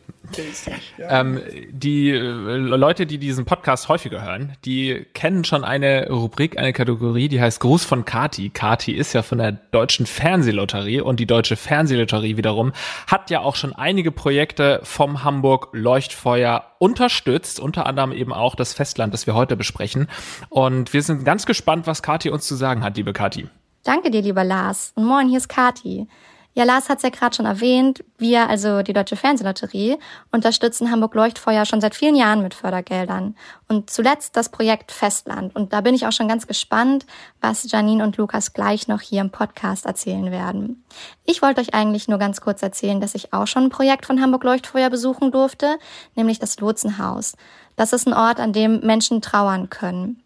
[0.99, 1.21] Ja.
[1.21, 1.40] Ähm,
[1.71, 7.29] die äh, Leute, die diesen Podcast häufiger hören, die kennen schon eine Rubrik, eine Kategorie,
[7.29, 8.51] die heißt Gruß von Kati.
[8.51, 12.73] Kati ist ja von der Deutschen Fernsehlotterie und die Deutsche Fernsehlotterie wiederum
[13.07, 18.75] hat ja auch schon einige Projekte vom Hamburg Leuchtfeuer unterstützt, unter anderem eben auch das
[18.75, 20.09] Festland, das wir heute besprechen.
[20.49, 23.49] Und wir sind ganz gespannt, was Kati uns zu sagen hat, liebe Kati.
[23.85, 24.92] Danke dir, lieber Lars.
[24.95, 26.07] Und moin, hier ist Kati.
[26.54, 28.04] Ja, Lars hat es ja gerade schon erwähnt.
[28.18, 29.96] Wir, also die Deutsche Fernsehlotterie,
[30.32, 33.36] unterstützen Hamburg Leuchtfeuer schon seit vielen Jahren mit Fördergeldern.
[33.68, 35.56] Und zuletzt das Projekt Festland.
[35.56, 37.06] Und da bin ich auch schon ganz gespannt,
[37.40, 40.84] was Janine und Lukas gleich noch hier im Podcast erzählen werden.
[41.24, 44.20] Ich wollte euch eigentlich nur ganz kurz erzählen, dass ich auch schon ein Projekt von
[44.20, 45.78] Hamburg Leuchtfeuer besuchen durfte,
[46.16, 47.34] nämlich das Lotsenhaus.
[47.76, 50.22] Das ist ein Ort, an dem Menschen trauern können.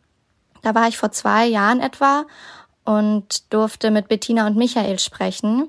[0.63, 2.25] Da war ich vor zwei Jahren etwa
[2.85, 5.69] und durfte mit Bettina und Michael sprechen.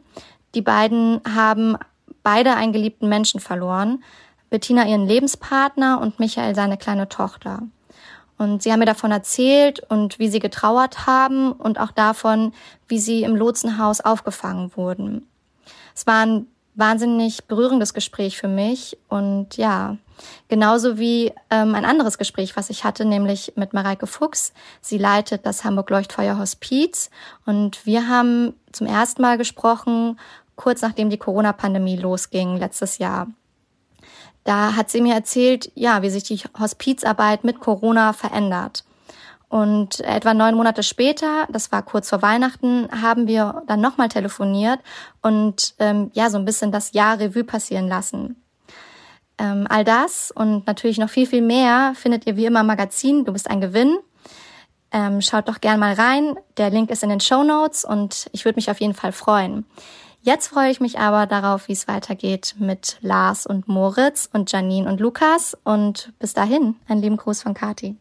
[0.58, 1.78] Die beiden haben
[2.24, 4.04] beide einen geliebten Menschen verloren.
[4.50, 7.62] Bettina ihren Lebenspartner und Michael seine kleine Tochter.
[8.40, 12.54] Und sie haben mir davon erzählt und wie sie getrauert haben und auch davon,
[12.88, 15.28] wie sie im Lotsenhaus aufgefangen wurden.
[15.94, 19.98] Es war ein wahnsinnig berührendes Gespräch für mich und ja,
[20.48, 24.54] genauso wie ähm, ein anderes Gespräch, was ich hatte, nämlich mit Mareike Fuchs.
[24.82, 27.10] Sie leitet das Hamburg Leuchtfeuer Hospiz
[27.46, 30.20] und wir haben zum ersten Mal gesprochen,
[30.58, 33.28] kurz nachdem die Corona-Pandemie losging letztes Jahr.
[34.44, 38.84] Da hat sie mir erzählt, ja, wie sich die Hospizarbeit mit Corona verändert.
[39.50, 44.80] Und etwa neun Monate später, das war kurz vor Weihnachten, haben wir dann nochmal telefoniert
[45.22, 48.42] und ähm, ja, so ein bisschen das Jahr Revue passieren lassen.
[49.38, 53.24] Ähm, all das und natürlich noch viel, viel mehr findet ihr wie immer im Magazin.
[53.24, 53.98] Du bist ein Gewinn.
[54.92, 56.36] Ähm, schaut doch gern mal rein.
[56.58, 59.66] Der Link ist in den Show Notes und ich würde mich auf jeden Fall freuen.
[60.28, 64.90] Jetzt freue ich mich aber darauf, wie es weitergeht mit Lars und Moritz und Janine
[64.90, 65.58] und Lukas.
[65.64, 67.96] Und bis dahin, einen lieben Gruß von Kati.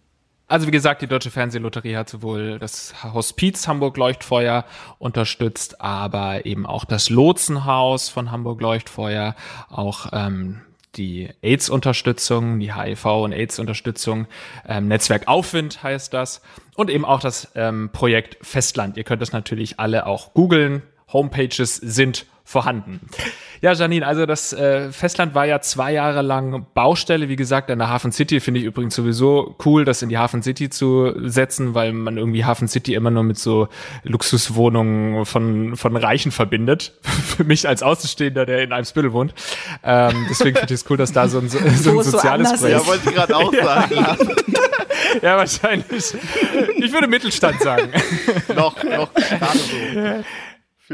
[0.48, 4.64] Also wie gesagt, die Deutsche Fernsehlotterie hat sowohl das Hospiz Hamburg Leuchtfeuer
[4.98, 9.36] unterstützt, aber eben auch das Lotsenhaus von Hamburg Leuchtfeuer,
[9.70, 10.62] auch ähm,
[10.96, 14.26] die AIDS-Unterstützung, die HIV- und AIDS-Unterstützung,
[14.66, 16.42] ähm, Netzwerk Aufwind heißt das
[16.74, 18.96] und eben auch das ähm, Projekt Festland.
[18.96, 20.82] Ihr könnt das natürlich alle auch googeln.
[21.12, 23.00] Homepages sind vorhanden.
[23.60, 27.80] Ja, Janine, also das äh, Festland war ja zwei Jahre lang Baustelle, wie gesagt, in
[27.80, 28.38] der Hafen City.
[28.38, 32.44] Finde ich übrigens sowieso cool, das in die Hafen City zu setzen, weil man irgendwie
[32.44, 33.68] Hafen City immer nur mit so
[34.04, 36.92] Luxuswohnungen von, von Reichen verbindet.
[37.02, 39.34] Für mich als Außenstehender, der in einem Spittel wohnt.
[39.82, 41.58] Ähm, deswegen finde ich es cool, dass da so ein, so
[41.98, 42.80] ein soziales so Projekt.
[42.80, 43.94] Ja, wollte ich gerade auch sagen.
[43.96, 44.16] Ja.
[45.22, 46.14] ja, wahrscheinlich.
[46.76, 47.90] Ich würde Mittelstand sagen.
[48.54, 50.24] noch, noch gerade so.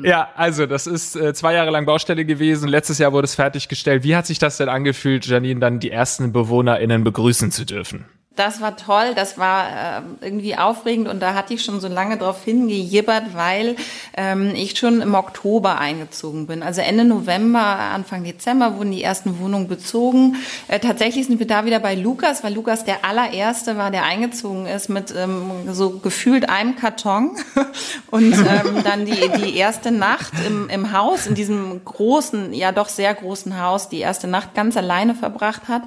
[0.00, 2.68] Ja, also das ist äh, zwei Jahre lang Baustelle gewesen.
[2.68, 4.04] Letztes Jahr wurde es fertiggestellt.
[4.04, 8.06] Wie hat sich das denn angefühlt, Janine, dann die ersten BewohnerInnen begrüßen zu dürfen?
[8.34, 12.16] Das war toll, das war äh, irgendwie aufregend und da hatte ich schon so lange
[12.16, 13.76] drauf hingejibbert, weil
[14.16, 16.62] ähm, ich schon im Oktober eingezogen bin.
[16.62, 20.36] Also Ende November, Anfang Dezember wurden die ersten Wohnungen bezogen.
[20.68, 24.66] Äh, tatsächlich sind wir da wieder bei Lukas, weil Lukas der allererste war, der eingezogen
[24.66, 27.36] ist mit ähm, so gefühlt einem Karton
[28.10, 32.88] und ähm, dann die, die erste Nacht im, im Haus, in diesem großen, ja doch
[32.88, 35.82] sehr großen Haus, die erste Nacht ganz alleine verbracht hat.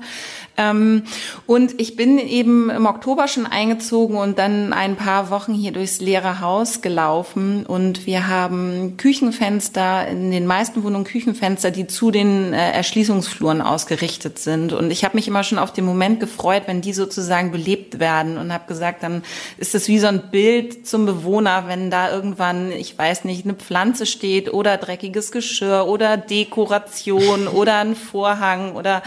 [0.57, 1.03] Ähm,
[1.45, 5.99] und ich bin eben im Oktober schon eingezogen und dann ein paar Wochen hier durchs
[5.99, 12.53] leere Haus gelaufen und wir haben Küchenfenster, in den meisten Wohnungen Küchenfenster, die zu den
[12.53, 14.73] äh, Erschließungsfluren ausgerichtet sind.
[14.73, 18.37] Und ich habe mich immer schon auf den Moment gefreut, wenn die sozusagen belebt werden
[18.37, 19.23] und habe gesagt, dann
[19.57, 23.55] ist es wie so ein Bild zum Bewohner, wenn da irgendwann, ich weiß nicht, eine
[23.55, 29.03] Pflanze steht oder dreckiges Geschirr oder Dekoration oder ein Vorhang oder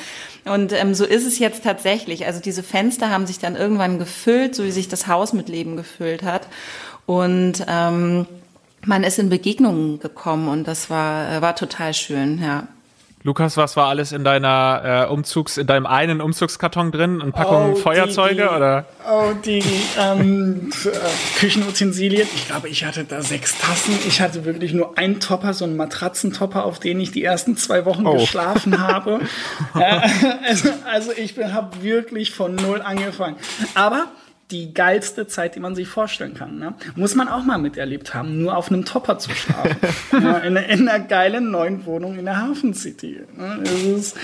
[0.49, 2.27] und ähm, so ist es jetzt tatsächlich.
[2.27, 5.77] Also diese Fenster haben sich dann irgendwann gefüllt, so wie sich das Haus mit Leben
[5.77, 6.49] gefüllt hat.
[7.07, 8.27] Und ähm,
[8.85, 12.69] man ist in Begegnungen gekommen und das war, war total schön, ja.
[13.29, 17.21] Lukas, was war alles in deiner äh, Umzugs, in deinem einen Umzugskarton drin?
[17.21, 18.87] Eine Packung oh, Feuerzeuge die, oder?
[19.07, 19.63] Oh, die
[19.99, 22.27] ähm, äh, Küchenutensilien.
[22.35, 23.99] Ich glaube, ich hatte da sechs Tassen.
[24.07, 27.85] Ich hatte wirklich nur einen Topper, so einen Matratzentopper, auf den ich die ersten zwei
[27.85, 28.15] Wochen oh.
[28.15, 29.21] geschlafen habe.
[29.75, 30.01] äh,
[30.49, 33.37] also, also ich habe wirklich von null angefangen.
[33.75, 34.07] Aber
[34.51, 36.59] die geilste Zeit, die man sich vorstellen kann.
[36.59, 36.73] Ne?
[36.97, 39.77] Muss man auch mal miterlebt haben, nur auf einem Topper zu schlafen.
[40.13, 43.21] ja, in, in, einer geilen neuen Wohnung in der Hafen City.
[43.37, 43.63] Ne?
[43.97, 44.17] Ist,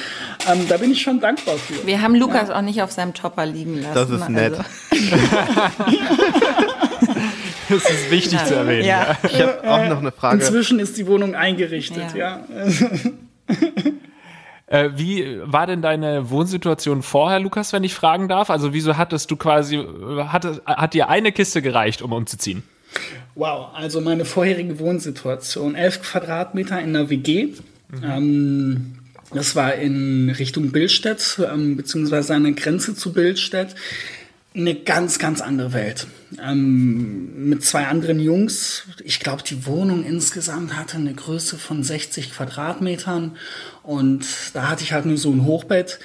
[0.51, 1.87] ähm, da bin ich schon dankbar für.
[1.87, 2.57] Wir haben Lukas ja.
[2.57, 3.95] auch nicht auf seinem Topper liegen lassen.
[3.95, 4.55] Das ist nett.
[4.55, 4.65] Also.
[7.69, 8.45] das ist wichtig ja.
[8.47, 8.87] zu erwähnen.
[8.87, 9.19] Ja.
[9.25, 10.41] Ich habe auch noch eine Frage.
[10.41, 12.47] Inzwischen ist die Wohnung eingerichtet, ja.
[14.75, 18.51] Äh, wie war denn deine Wohnsituation vorher, Lukas, wenn ich fragen darf?
[18.51, 22.65] Also wieso hattest du quasi, hat, hat dir eine Kiste gereicht, um umzuziehen?
[23.37, 27.45] Wow, also meine vorherige Wohnsituation, elf Quadratmeter in einer WG.
[27.45, 28.03] Mhm.
[28.03, 28.95] Ähm,
[29.33, 33.77] das war in Richtung Billstedt, ähm, beziehungsweise an der Grenze zu Billstedt.
[34.57, 36.07] Eine ganz, ganz andere Welt.
[36.40, 38.85] Ähm, mit zwei anderen Jungs.
[39.03, 43.37] Ich glaube, die Wohnung insgesamt hatte eine Größe von 60 Quadratmetern
[43.83, 45.99] und da hatte ich halt nur so ein Hochbett.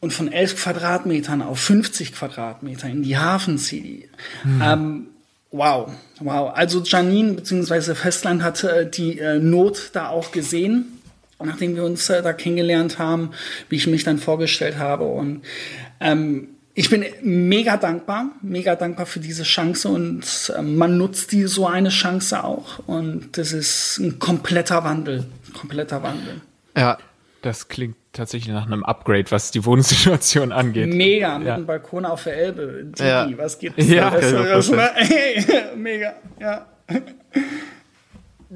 [0.00, 4.10] Und von 11 Quadratmetern auf 50 Quadratmeter in die Hafen City.
[4.44, 4.62] Mhm.
[4.62, 5.06] Ähm,
[5.50, 5.90] wow,
[6.20, 6.52] wow.
[6.54, 7.94] Also Janine bzw.
[7.94, 11.00] Festland hat äh, die äh, Not da auch gesehen,
[11.42, 13.30] nachdem wir uns äh, da kennengelernt haben,
[13.70, 15.04] wie ich mich dann vorgestellt habe.
[15.04, 15.40] Und
[16.00, 21.44] ähm, ich bin mega dankbar, mega dankbar für diese Chance und äh, man nutzt die
[21.44, 22.80] so eine Chance auch.
[22.86, 25.24] Und das ist ein kompletter Wandel,
[25.56, 26.40] kompletter Wandel.
[26.76, 26.98] Ja,
[27.42, 30.92] das klingt tatsächlich nach einem Upgrade, was die Wohnsituation angeht.
[30.92, 31.54] Mega, mit ja.
[31.54, 32.84] einem Balkon auf der Elbe.
[32.84, 33.28] Didi, ja.
[33.36, 34.72] was gibt's ja, da Besseres?
[34.94, 35.44] Hey,
[35.76, 36.66] mega, ja.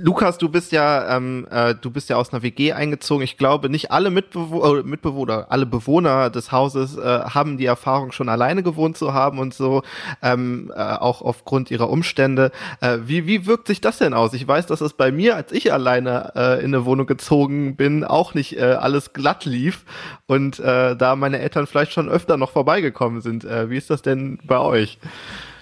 [0.01, 3.25] Lukas, du bist ja, ähm, äh, du bist ja aus einer WG eingezogen.
[3.25, 8.13] Ich glaube, nicht alle Mitbewohner, äh, Mitbewohner, alle Bewohner des Hauses äh, haben die Erfahrung,
[8.13, 9.83] schon alleine gewohnt zu haben und so,
[10.23, 12.53] ähm, äh, auch aufgrund ihrer Umstände.
[12.81, 14.35] Äh, wie, wie wirkt sich das denn aus?
[14.35, 18.05] Ich weiß, dass es bei mir, als ich alleine äh, in eine Wohnung gezogen bin,
[18.05, 19.85] auch nicht äh, alles glatt lief
[20.27, 23.45] und äh, da meine Eltern vielleicht schon öfter noch vorbeigekommen sind.
[23.45, 24.99] Äh, wie ist das denn bei euch?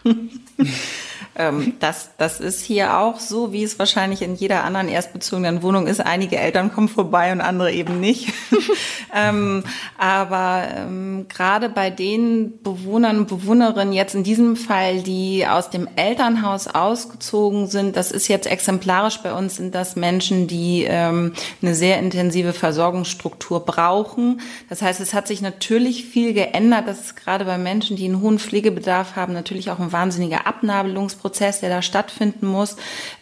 [1.38, 5.87] Ähm, das, das ist hier auch so, wie es wahrscheinlich in jeder anderen erstbezogenen Wohnung
[5.87, 6.01] ist.
[6.01, 8.33] Einige Eltern kommen vorbei und andere eben nicht.
[9.14, 9.62] ähm,
[9.99, 15.88] aber ähm, gerade bei den Bewohnern und Bewohnerinnen jetzt in diesem Fall, die aus dem
[15.96, 21.75] Elternhaus ausgezogen sind, das ist jetzt exemplarisch bei uns, sind das Menschen, die ähm, eine
[21.75, 24.40] sehr intensive Versorgungsstruktur brauchen.
[24.70, 26.85] Das heißt, es hat sich natürlich viel geändert.
[26.88, 31.25] Das ist gerade bei Menschen, die einen hohen Pflegebedarf haben, natürlich auch ein wahnsinniger Abnabelungsprozess
[31.26, 32.76] Prozess, der da stattfinden muss,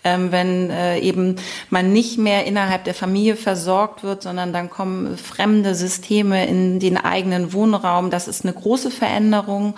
[0.05, 1.37] ähm, wenn äh, eben
[1.71, 6.99] man nicht mehr innerhalb der Familie versorgt wird, sondern dann kommen fremde Systeme in den
[6.99, 8.11] eigenen Wohnraum.
[8.11, 9.75] Das ist eine große Veränderung.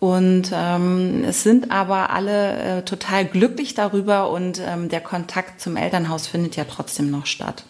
[0.00, 5.76] Und ähm, es sind aber alle äh, total glücklich darüber und ähm, der Kontakt zum
[5.76, 7.64] Elternhaus findet ja trotzdem noch statt.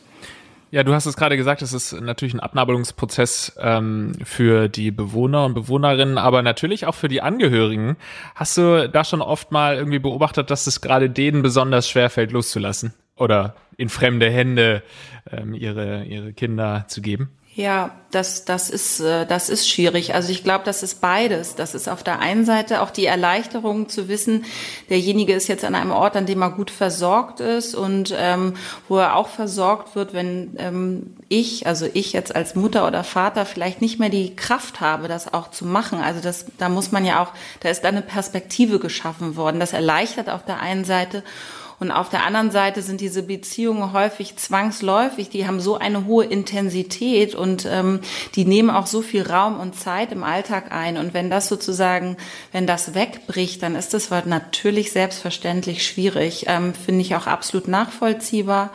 [0.72, 5.44] Ja, du hast es gerade gesagt, es ist natürlich ein Abnabelungsprozess ähm, für die Bewohner
[5.44, 7.96] und Bewohnerinnen, aber natürlich auch für die Angehörigen.
[8.36, 12.30] Hast du da schon oft mal irgendwie beobachtet, dass es gerade denen besonders schwer fällt,
[12.30, 14.84] loszulassen oder in fremde Hände
[15.32, 17.30] ähm, ihre, ihre Kinder zu geben?
[17.60, 20.14] Ja, das, das, ist, äh, das ist schwierig.
[20.14, 21.56] Also ich glaube, das ist beides.
[21.56, 24.46] Das ist auf der einen Seite auch die Erleichterung zu wissen,
[24.88, 28.54] derjenige ist jetzt an einem Ort, an dem er gut versorgt ist und ähm,
[28.88, 33.44] wo er auch versorgt wird, wenn ähm, ich, also ich jetzt als Mutter oder Vater
[33.44, 36.00] vielleicht nicht mehr die Kraft habe, das auch zu machen.
[36.00, 39.60] Also das, da muss man ja auch, da ist eine Perspektive geschaffen worden.
[39.60, 41.22] Das erleichtert auf der einen Seite.
[41.80, 46.26] Und auf der anderen Seite sind diese Beziehungen häufig zwangsläufig, die haben so eine hohe
[46.26, 48.00] Intensität und ähm,
[48.34, 50.98] die nehmen auch so viel Raum und Zeit im Alltag ein.
[50.98, 52.18] Und wenn das sozusagen,
[52.52, 56.44] wenn das wegbricht, dann ist das natürlich selbstverständlich schwierig.
[56.48, 58.70] Ähm, Finde ich auch absolut nachvollziehbar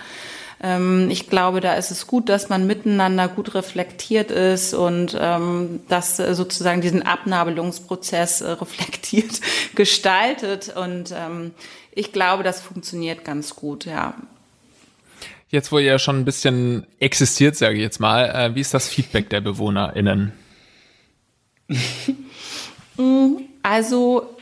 [1.10, 6.18] ich glaube, da ist es gut, dass man miteinander gut reflektiert ist und ähm, das
[6.20, 9.42] äh, sozusagen diesen Abnabelungsprozess äh, reflektiert
[9.76, 10.76] gestaltet.
[10.76, 11.52] Und ähm,
[11.92, 14.16] ich glaube, das funktioniert ganz gut, ja.
[15.50, 18.90] Jetzt, wo ihr schon ein bisschen existiert, sage ich jetzt mal, äh, wie ist das
[18.90, 20.34] Feedback der BewohnerInnen?
[23.68, 24.35] Also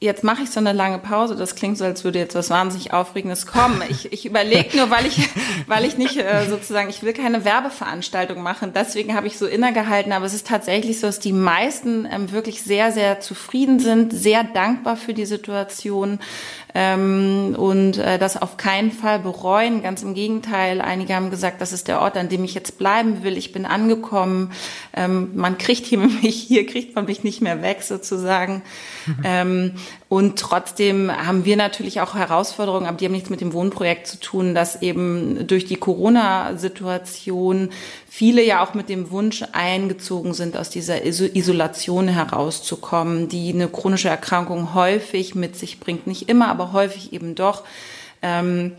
[0.00, 1.34] Jetzt mache ich so eine lange Pause.
[1.34, 3.82] Das klingt so, als würde jetzt was wahnsinnig Aufregendes kommen.
[3.88, 5.28] Ich, ich überlege nur, weil ich,
[5.66, 8.70] weil ich nicht äh, sozusagen, ich will keine Werbeveranstaltung machen.
[8.72, 10.12] Deswegen habe ich so innegehalten.
[10.12, 14.44] Aber es ist tatsächlich so, dass die meisten ähm, wirklich sehr, sehr zufrieden sind, sehr
[14.44, 16.20] dankbar für die Situation
[16.80, 19.82] ähm, und äh, das auf keinen Fall bereuen.
[19.82, 20.80] Ganz im Gegenteil.
[20.80, 23.36] Einige haben gesagt, das ist der Ort, an dem ich jetzt bleiben will.
[23.36, 24.52] Ich bin angekommen.
[24.94, 28.62] Ähm, man kriegt hier mich, hier kriegt man mich nicht mehr weg sozusagen.
[29.06, 29.16] Mhm.
[29.24, 29.74] Ähm,
[30.08, 34.20] und trotzdem haben wir natürlich auch Herausforderungen, aber die haben nichts mit dem Wohnprojekt zu
[34.20, 37.70] tun, dass eben durch die Corona-Situation
[38.18, 44.08] viele ja auch mit dem Wunsch eingezogen sind, aus dieser Isolation herauszukommen, die eine chronische
[44.08, 46.08] Erkrankung häufig mit sich bringt.
[46.08, 47.62] Nicht immer, aber häufig eben doch.
[48.20, 48.72] Ähm,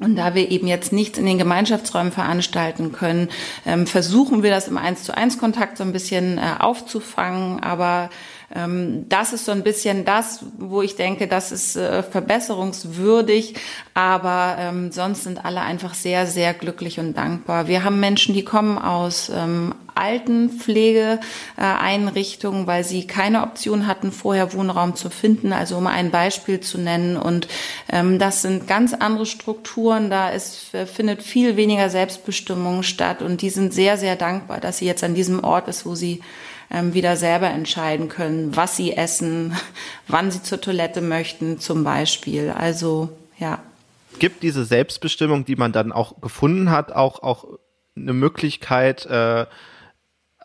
[0.00, 3.30] und da wir eben jetzt nichts in den Gemeinschaftsräumen veranstalten können,
[3.64, 7.62] ähm, versuchen wir das im Eins zu eins Kontakt so ein bisschen äh, aufzufangen.
[7.62, 8.10] Aber
[8.50, 13.54] das ist so ein bisschen das, wo ich denke, das ist äh, verbesserungswürdig.
[13.94, 17.68] Aber ähm, sonst sind alle einfach sehr, sehr glücklich und dankbar.
[17.68, 24.94] Wir haben Menschen, die kommen aus ähm, Altenpflegeeinrichtungen, weil sie keine Option hatten, vorher Wohnraum
[24.94, 25.52] zu finden.
[25.52, 27.16] Also um ein Beispiel zu nennen.
[27.16, 27.48] Und
[27.90, 30.10] ähm, das sind ganz andere Strukturen.
[30.10, 33.22] Da ist, findet viel weniger Selbstbestimmung statt.
[33.22, 36.20] Und die sind sehr, sehr dankbar, dass sie jetzt an diesem Ort ist, wo sie
[36.70, 39.56] ähm, wieder selber entscheiden können, was sie essen,
[40.08, 42.50] wann sie zur Toilette möchten zum Beispiel.
[42.50, 43.60] Also ja.
[44.18, 47.46] Gibt diese Selbstbestimmung, die man dann auch gefunden hat, auch, auch
[47.96, 49.46] eine Möglichkeit, äh,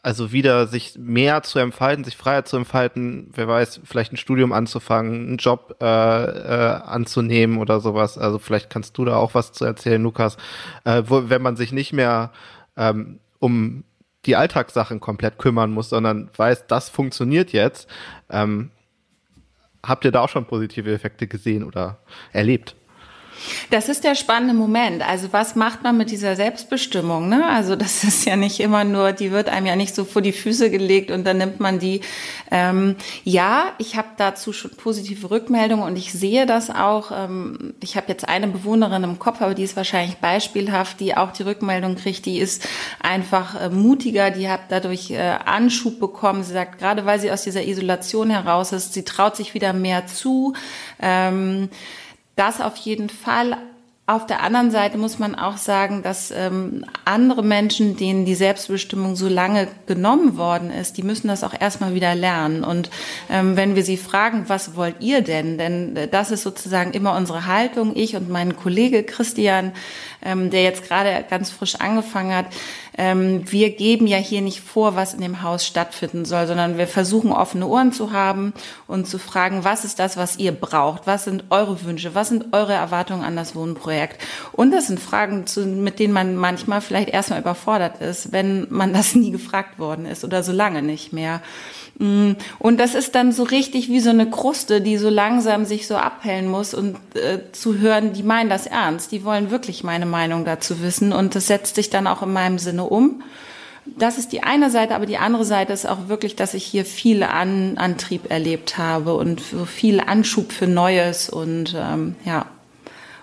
[0.02, 4.54] also wieder sich mehr zu entfalten, sich freier zu entfalten, wer weiß, vielleicht ein Studium
[4.54, 8.18] anzufangen, einen Job äh, äh, anzunehmen oder sowas.
[8.18, 10.38] Also vielleicht kannst du da auch was zu erzählen, Lukas,
[10.86, 12.32] äh, wo, wenn man sich nicht mehr
[12.78, 13.84] ähm, um
[14.26, 17.90] die Alltagssachen komplett kümmern muss, sondern weiß, das funktioniert jetzt.
[18.30, 18.72] Ähm,
[19.84, 22.00] habt ihr da auch schon positive Effekte gesehen oder
[22.34, 22.76] erlebt?
[23.69, 25.08] Das ist der spannende Moment.
[25.08, 27.30] Also was macht man mit dieser Selbstbestimmung?
[27.30, 27.45] Ne?
[27.47, 30.32] Also das ist ja nicht immer nur, die wird einem ja nicht so vor die
[30.32, 32.02] Füße gelegt und dann nimmt man die.
[32.52, 37.12] Ähm, ja, ich habe dazu schon positive Rückmeldungen und ich sehe das auch.
[37.12, 41.32] Ähm, ich habe jetzt eine Bewohnerin im Kopf, aber die ist wahrscheinlich beispielhaft, die auch
[41.32, 42.25] die Rückmeldung kriegt.
[42.25, 42.67] Die ist
[43.02, 46.43] einfach äh, mutiger, die hat dadurch äh, Anschub bekommen.
[46.43, 50.08] Sie sagt, gerade weil sie aus dieser Isolation heraus ist, sie traut sich wieder mehr
[50.08, 50.54] zu.
[51.02, 51.69] Ähm,
[52.39, 53.58] das auf jeden Fall.
[54.08, 59.15] Auf der anderen Seite muss man auch sagen, dass ähm, andere Menschen, denen die Selbstbestimmung
[59.15, 62.63] so lange genommen worden ist, die müssen das auch erstmal wieder lernen.
[62.63, 62.90] Und
[63.29, 65.60] ähm, wenn wir sie fragen, was wollt ihr denn?
[65.60, 67.96] Denn äh, das ist sozusagen immer unsere Haltung.
[67.96, 69.73] Ich und mein Kollege Christian,
[70.23, 72.48] ähm, der jetzt gerade ganz frisch angefangen hat,
[73.00, 76.85] ähm, wir geben ja hier nicht vor, was in dem Haus stattfinden soll, sondern wir
[76.85, 78.52] versuchen offene Ohren zu haben
[78.87, 81.08] und zu fragen, was ist das, was ihr braucht?
[81.08, 82.13] Was sind eure Wünsche?
[82.13, 84.21] Was sind eure Erwartungen an das Wohnprojekt?
[84.52, 88.91] Und das sind Fragen, zu, mit denen man manchmal vielleicht erstmal überfordert ist, wenn man
[88.91, 91.39] das nie gefragt worden ist oder so lange nicht mehr.
[92.00, 95.85] Mm, und das ist dann so richtig wie so eine Kruste, die so langsam sich
[95.85, 100.06] so abhellen muss und äh, zu hören, die meinen das ernst, die wollen wirklich meine
[100.06, 103.21] Meinung dazu wissen und das setzt sich dann auch in meinem Sinne um.
[103.98, 106.85] Das ist die eine Seite, aber die andere Seite ist auch wirklich, dass ich hier
[106.85, 112.46] viel An Antrieb erlebt habe und viel Anschub für Neues und ähm, ja.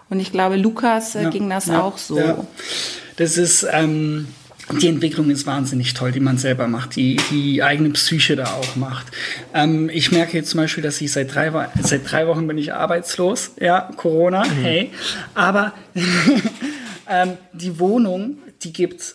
[0.09, 2.19] Und ich glaube, Lukas äh, ja, ging das ja, auch so.
[2.19, 2.47] Ja.
[3.17, 4.29] Das ist ähm,
[4.73, 8.77] die Entwicklung ist wahnsinnig toll, die man selber macht, die die eigene Psyche da auch
[8.77, 9.07] macht.
[9.55, 12.75] Ähm, ich merke jetzt zum Beispiel, dass ich seit drei, seit drei Wochen bin ich
[12.75, 14.63] arbeitslos, ja, Corona, mhm.
[14.63, 14.91] hey,
[15.35, 15.73] aber
[17.09, 19.15] ähm, die Wohnung, die gibt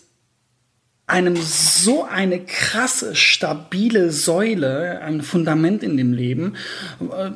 [1.11, 6.53] einem so eine krasse, stabile Säule, ein Fundament in dem Leben,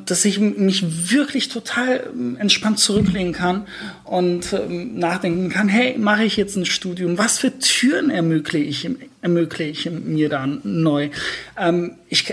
[0.06, 3.66] dass ich mich wirklich total ähm, entspannt zurücklegen kann
[4.04, 7.18] und ähm, nachdenken kann, hey, mache ich jetzt ein Studium?
[7.18, 8.88] Was für Türen ermögliche ich,
[9.20, 11.10] ermögliche ich mir dann neu?
[11.58, 12.32] Ähm, ich,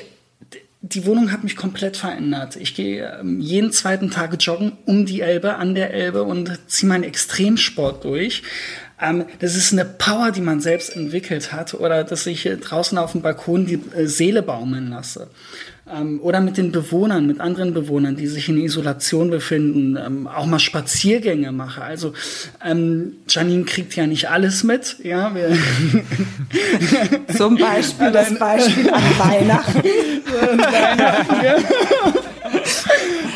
[0.82, 2.56] die Wohnung hat mich komplett verändert.
[2.56, 7.04] Ich gehe jeden zweiten Tag joggen um die Elbe, an der Elbe und ziehe meinen
[7.04, 8.44] Extremsport durch.
[9.04, 13.12] Ähm, das ist eine Power, die man selbst entwickelt hat oder dass ich draußen auf
[13.12, 15.28] dem Balkon die äh, Seele baumeln lasse.
[15.92, 20.46] Ähm, oder mit den Bewohnern, mit anderen Bewohnern, die sich in Isolation befinden, ähm, auch
[20.46, 21.82] mal Spaziergänge mache.
[21.82, 22.14] Also
[22.64, 24.96] ähm, Janine kriegt ja nicht alles mit.
[25.04, 25.58] Ja, wir
[27.36, 29.84] Zum Beispiel das Beispiel an Weihnachten.
[30.24, 32.23] Weihnachten ja.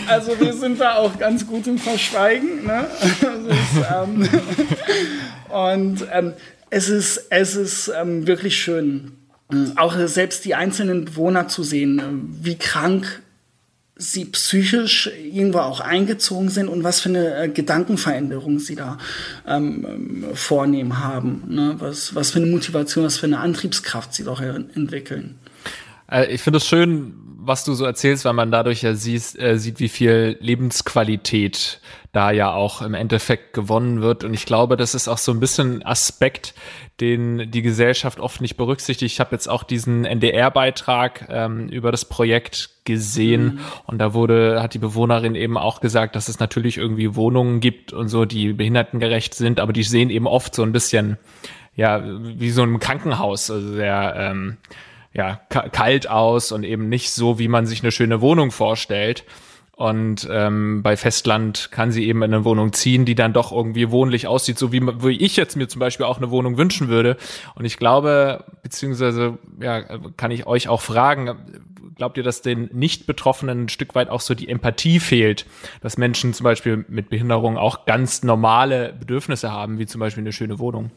[0.07, 2.65] Also wir sind da auch ganz gut im Verschweigen.
[2.65, 2.87] Ne?
[2.99, 4.29] Ist, ähm,
[5.49, 6.33] und ähm,
[6.69, 9.13] es ist, es ist ähm, wirklich schön,
[9.75, 13.21] auch selbst die einzelnen Bewohner zu sehen, äh, wie krank
[13.99, 18.99] sie psychisch irgendwo auch eingezogen sind und was für eine äh, Gedankenveränderung sie da
[19.47, 21.43] ähm, vornehmen haben.
[21.47, 21.75] Ne?
[21.79, 25.39] Was, was für eine Motivation, was für eine Antriebskraft sie doch entwickeln.
[26.11, 27.13] Äh, ich finde es schön,
[27.47, 31.79] was du so erzählst, weil man dadurch ja sieht, äh, sieht, wie viel Lebensqualität
[32.11, 34.23] da ja auch im Endeffekt gewonnen wird.
[34.23, 36.53] Und ich glaube, das ist auch so ein bisschen Aspekt,
[36.99, 39.13] den die Gesellschaft oft nicht berücksichtigt.
[39.13, 43.59] Ich habe jetzt auch diesen NDR-Beitrag ähm, über das Projekt gesehen mhm.
[43.85, 47.93] und da wurde, hat die Bewohnerin eben auch gesagt, dass es natürlich irgendwie Wohnungen gibt
[47.93, 51.17] und so, die behindertengerecht sind, aber die sehen eben oft so ein bisschen,
[51.75, 54.57] ja, wie so ein Krankenhaus, also sehr, ähm,
[55.13, 59.23] ja, kalt aus und eben nicht so, wie man sich eine schöne Wohnung vorstellt.
[59.77, 63.91] Und ähm, bei Festland kann sie eben in eine Wohnung ziehen, die dann doch irgendwie
[63.91, 67.15] wohnlich aussieht, so wie, wie ich jetzt mir zum Beispiel auch eine Wohnung wünschen würde.
[67.53, 69.81] Und ich glaube, beziehungsweise ja,
[70.17, 71.61] kann ich euch auch fragen,
[71.95, 75.45] glaubt ihr, dass den Nicht-Betroffenen ein Stück weit auch so die Empathie fehlt,
[75.81, 80.33] dass Menschen zum Beispiel mit Behinderung auch ganz normale Bedürfnisse haben, wie zum Beispiel eine
[80.33, 80.89] schöne Wohnung?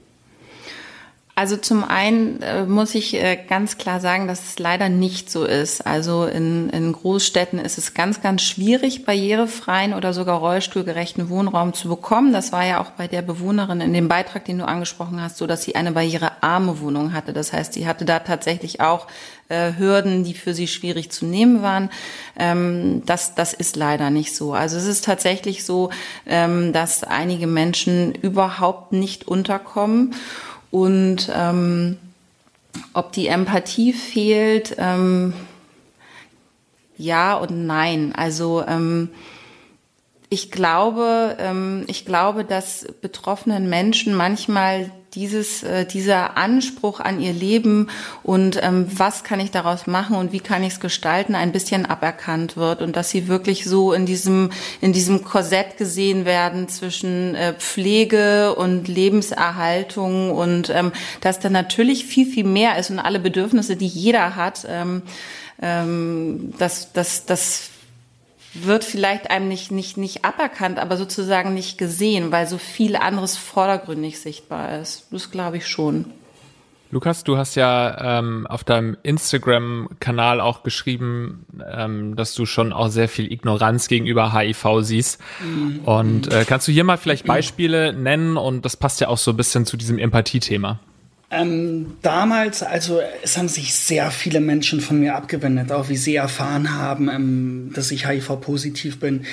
[1.41, 5.47] Also zum einen äh, muss ich äh, ganz klar sagen, dass es leider nicht so
[5.47, 5.87] ist.
[5.87, 11.89] Also in, in Großstädten ist es ganz, ganz schwierig, barrierefreien oder sogar rollstuhlgerechten Wohnraum zu
[11.89, 12.35] bekommen.
[12.35, 15.47] Das war ja auch bei der Bewohnerin in dem Beitrag, den du angesprochen hast, so
[15.47, 17.33] dass sie eine barrierearme Wohnung hatte.
[17.33, 19.07] Das heißt, sie hatte da tatsächlich auch
[19.49, 21.89] äh, Hürden, die für sie schwierig zu nehmen waren.
[22.39, 24.53] Ähm, das, das ist leider nicht so.
[24.53, 25.89] Also es ist tatsächlich so,
[26.27, 30.15] ähm, dass einige Menschen überhaupt nicht unterkommen.
[30.71, 31.99] Und ähm,
[32.93, 35.33] ob die Empathie fehlt, ähm,
[36.97, 38.13] ja und nein.
[38.15, 39.11] Also ähm,
[40.29, 47.33] ich glaube, ähm, ich glaube, dass betroffenen Menschen manchmal dieses, äh, dieser Anspruch an ihr
[47.33, 47.89] Leben
[48.23, 51.87] und ähm, was kann ich daraus machen und wie kann ich es gestalten, ein bisschen
[51.87, 54.51] aberkannt wird und dass sie wirklich so in diesem,
[54.81, 62.05] in diesem Korsett gesehen werden zwischen äh, Pflege und Lebenserhaltung und ähm, dass da natürlich
[62.05, 65.03] viel, viel mehr ist und alle Bedürfnisse, die jeder hat, ähm,
[65.61, 67.71] ähm, das, das, das
[68.55, 73.37] wird vielleicht einem nicht, nicht, nicht aberkannt, aber sozusagen nicht gesehen, weil so viel anderes
[73.37, 75.07] vordergründig sichtbar ist.
[75.11, 76.07] Das glaube ich schon.
[76.93, 82.89] Lukas, du hast ja ähm, auf deinem Instagram-Kanal auch geschrieben, ähm, dass du schon auch
[82.89, 85.21] sehr viel Ignoranz gegenüber HIV siehst.
[85.41, 85.81] Mhm.
[85.85, 88.37] Und äh, kannst du hier mal vielleicht Beispiele nennen?
[88.37, 90.81] Und das passt ja auch so ein bisschen zu diesem Empathie-Thema.
[91.31, 96.17] Ähm, damals, also es haben sich sehr viele Menschen von mir abgewendet, auch wie sie
[96.17, 99.25] erfahren haben, ähm, dass ich HIV-positiv bin.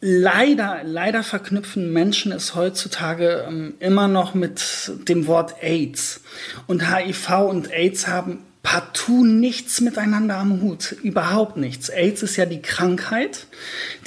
[0.00, 6.20] Leider, leider verknüpfen Menschen es heutzutage ähm, immer noch mit dem Wort AIDS.
[6.66, 11.88] Und HIV und AIDS haben partout nichts miteinander am Hut, überhaupt nichts.
[11.88, 13.46] AIDS ist ja die Krankheit,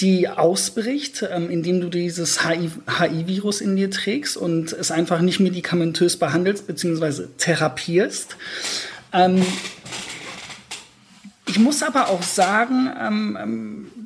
[0.02, 6.18] die ausbricht, ähm, indem du dieses HIV-Virus in dir trägst und es einfach nicht medikamentös
[6.18, 7.28] behandelst bzw.
[7.38, 8.36] therapierst.
[9.14, 9.46] Ähm,
[11.48, 13.99] ich muss aber auch sagen, ähm, ähm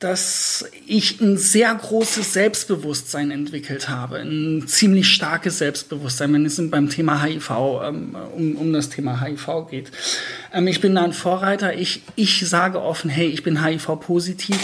[0.00, 6.88] dass ich ein sehr großes Selbstbewusstsein entwickelt habe, ein ziemlich starkes Selbstbewusstsein, wenn es beim
[6.88, 7.50] Thema HIV,
[7.84, 9.92] ähm, um, um das Thema HIV geht.
[10.54, 14.58] Ähm, ich bin da ein Vorreiter, ich, ich sage offen, hey, ich bin HIV-positiv.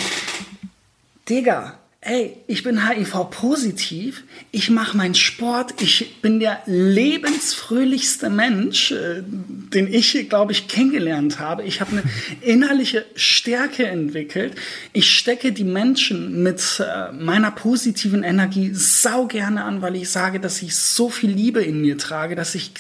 [1.29, 9.23] Digga, ey, ich bin HIV-positiv, ich mache meinen Sport, ich bin der lebensfröhlichste Mensch, äh,
[9.25, 11.65] den ich, glaube ich, kennengelernt habe.
[11.65, 12.03] Ich habe eine
[12.43, 14.55] innerliche Stärke entwickelt.
[14.93, 20.39] Ich stecke die Menschen mit äh, meiner positiven Energie sau gerne an, weil ich sage,
[20.39, 22.71] dass ich so viel Liebe in mir trage, dass ich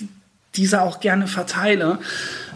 [0.54, 1.98] diese auch gerne verteile.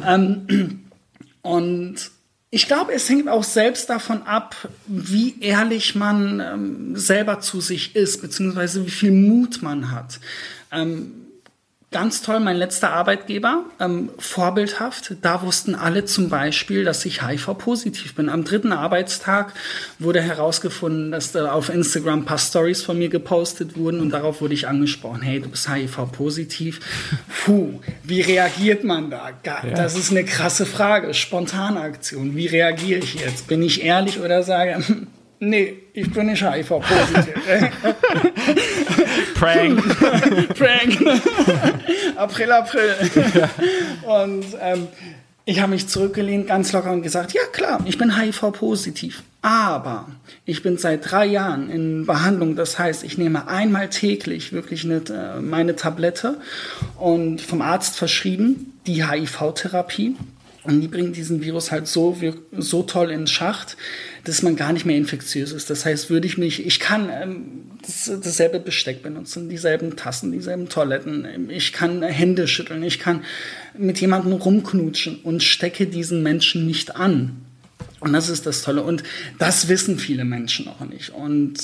[0.07, 0.85] Ähm,
[1.43, 2.11] und
[2.51, 7.95] ich glaube, es hängt auch selbst davon ab, wie ehrlich man ähm, selber zu sich
[7.95, 10.19] ist, beziehungsweise wie viel Mut man hat.
[10.73, 11.30] Ähm,
[11.93, 15.17] Ganz toll, mein letzter Arbeitgeber, ähm, vorbildhaft.
[15.23, 18.29] Da wussten alle zum Beispiel, dass ich HIV-positiv bin.
[18.29, 19.53] Am dritten Arbeitstag
[19.99, 24.41] wurde herausgefunden, dass da auf Instagram ein paar Stories von mir gepostet wurden und darauf
[24.41, 25.23] wurde ich angesprochen.
[25.23, 26.79] Hey, du bist HIV-positiv.
[27.45, 29.31] Puh, wie reagiert man da?
[29.75, 31.13] Das ist eine krasse Frage.
[31.13, 32.37] Spontane Aktion.
[32.37, 33.49] Wie reagiere ich jetzt?
[33.49, 34.81] Bin ich ehrlich oder sage,
[35.43, 37.35] Nee, ich bin nicht HIV-positiv.
[39.41, 39.99] Prank.
[40.55, 41.01] Prank.
[42.17, 42.95] April, April.
[44.03, 44.89] Und ähm,
[45.47, 49.23] ich habe mich zurückgelehnt, ganz locker und gesagt, ja klar, ich bin HIV-positiv.
[49.43, 50.09] Aber
[50.45, 52.55] ich bin seit drei Jahren in Behandlung.
[52.55, 56.37] Das heißt, ich nehme einmal täglich wirklich eine, äh, meine Tablette
[56.99, 60.17] und vom Arzt verschrieben, die HIV-Therapie.
[60.71, 62.17] Und die bringen diesen Virus halt so,
[62.53, 63.77] so toll in Schacht,
[64.25, 65.69] dass man gar nicht mehr infektiös ist.
[65.69, 70.69] Das heißt, würde ich mich, ich kann ähm, das, dasselbe Besteck benutzen, dieselben Tassen, dieselben
[70.69, 73.25] Toiletten, ich kann Hände schütteln, ich kann
[73.77, 77.45] mit jemandem rumknutschen und stecke diesen Menschen nicht an.
[77.99, 78.85] Und das ist das Tolle.
[78.85, 79.03] Und
[79.39, 81.11] das wissen viele Menschen auch nicht.
[81.11, 81.59] Und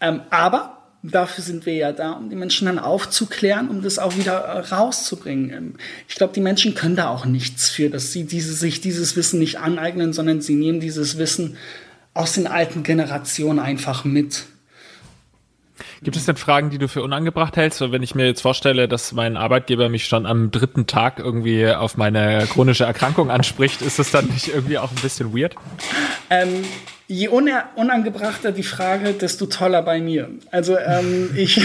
[0.00, 4.16] ähm, aber dafür sind wir ja da, um die Menschen dann aufzuklären, um das auch
[4.16, 5.74] wieder äh, rauszubringen.
[6.08, 9.38] Ich glaube, die Menschen können da auch nichts für, dass sie diese, sich dieses Wissen
[9.40, 11.56] nicht aneignen, sondern sie nehmen dieses Wissen
[12.14, 14.44] aus den alten Generationen einfach mit.
[16.02, 17.78] Gibt es denn Fragen, die du für unangebracht hältst?
[17.78, 21.68] So, wenn ich mir jetzt vorstelle, dass mein Arbeitgeber mich schon am dritten Tag irgendwie
[21.68, 25.54] auf meine chronische Erkrankung anspricht, ist das dann nicht irgendwie auch ein bisschen weird?
[26.28, 26.64] Ähm,
[27.08, 30.28] je unangebrachter die Frage, desto toller bei mir.
[30.50, 31.60] Also ähm, ich,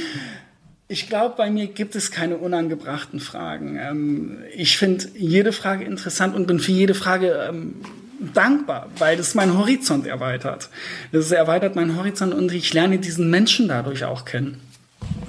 [0.88, 3.78] ich glaube, bei mir gibt es keine unangebrachten Fragen.
[3.80, 7.76] Ähm, ich finde jede Frage interessant und bin für jede Frage ähm,
[8.34, 10.68] dankbar, weil das meinen Horizont erweitert.
[11.10, 14.60] Das erweitert meinen Horizont und ich lerne diesen Menschen dadurch auch kennen.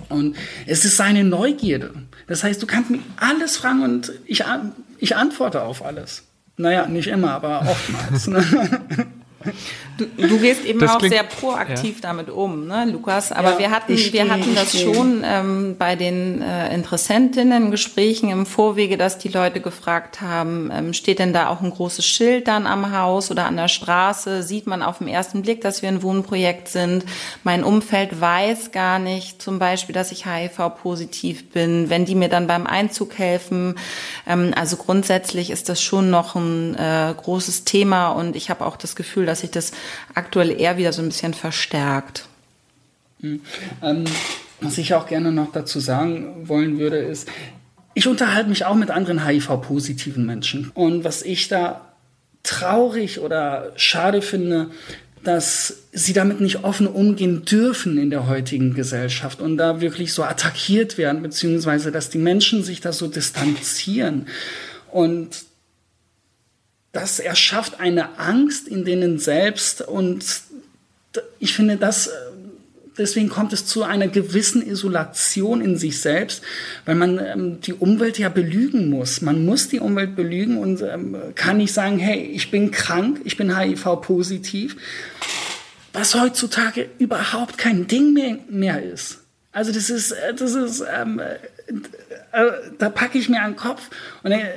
[0.10, 0.36] Und
[0.68, 1.92] es ist seine Neugierde.
[2.28, 4.44] Das heißt, du kannst mich alles fragen und ich,
[5.00, 6.24] ich antworte auf alles.
[6.58, 8.30] Naja, nicht immer, aber oftmals.
[9.98, 12.02] Du, du gehst eben das auch klingt, sehr proaktiv ja.
[12.02, 13.32] damit um, ne, Lukas.
[13.32, 18.98] Aber ja, wir hatten, wir hatten das schon ähm, bei den äh, Interessentinnen-Gesprächen im Vorwege,
[18.98, 22.98] dass die Leute gefragt haben, ähm, steht denn da auch ein großes Schild dann am
[22.98, 24.41] Haus oder an der Straße?
[24.41, 27.06] Sieht man auf den ersten Blick, dass wir ein Wohnprojekt sind?
[27.44, 31.91] Mein Umfeld weiß gar nicht, zum Beispiel, dass ich HIV-positiv bin.
[31.91, 33.76] Wenn die mir dann beim Einzug helfen,
[34.28, 38.76] ähm, also grundsätzlich ist das schon noch ein äh, großes Thema und ich habe auch
[38.76, 39.72] das Gefühl, dass ich das
[40.14, 42.28] aktuell eher wieder so ein bisschen verstärkt.
[43.20, 43.42] Mhm.
[43.82, 44.04] Ähm,
[44.62, 47.28] was ich auch gerne noch dazu sagen wollen würde, ist,
[47.96, 50.72] ich unterhalte mich auch mit anderen HIV-positiven Menschen.
[50.74, 51.94] Und was ich da
[52.44, 54.72] traurig oder schade finde,
[55.24, 60.24] dass sie damit nicht offen umgehen dürfen in der heutigen Gesellschaft und da wirklich so
[60.24, 64.28] attackiert werden, beziehungsweise dass die Menschen sich da so distanzieren.
[64.92, 65.46] Und
[66.94, 70.24] das erschafft eine Angst in denen selbst und
[71.39, 72.10] ich finde, das
[72.98, 76.44] deswegen kommt es zu einer gewissen Isolation in sich selbst,
[76.86, 79.22] weil man ähm, die Umwelt ja belügen muss.
[79.22, 83.38] Man muss die Umwelt belügen und ähm, kann nicht sagen, hey, ich bin krank, ich
[83.38, 84.76] bin HIV-positiv,
[85.91, 89.20] was heutzutage überhaupt kein Ding mehr, mehr ist.
[89.52, 91.36] Also das ist, äh, das ist, ähm, äh,
[92.32, 93.89] äh, da packe ich mir an den Kopf
[94.24, 94.50] und äh,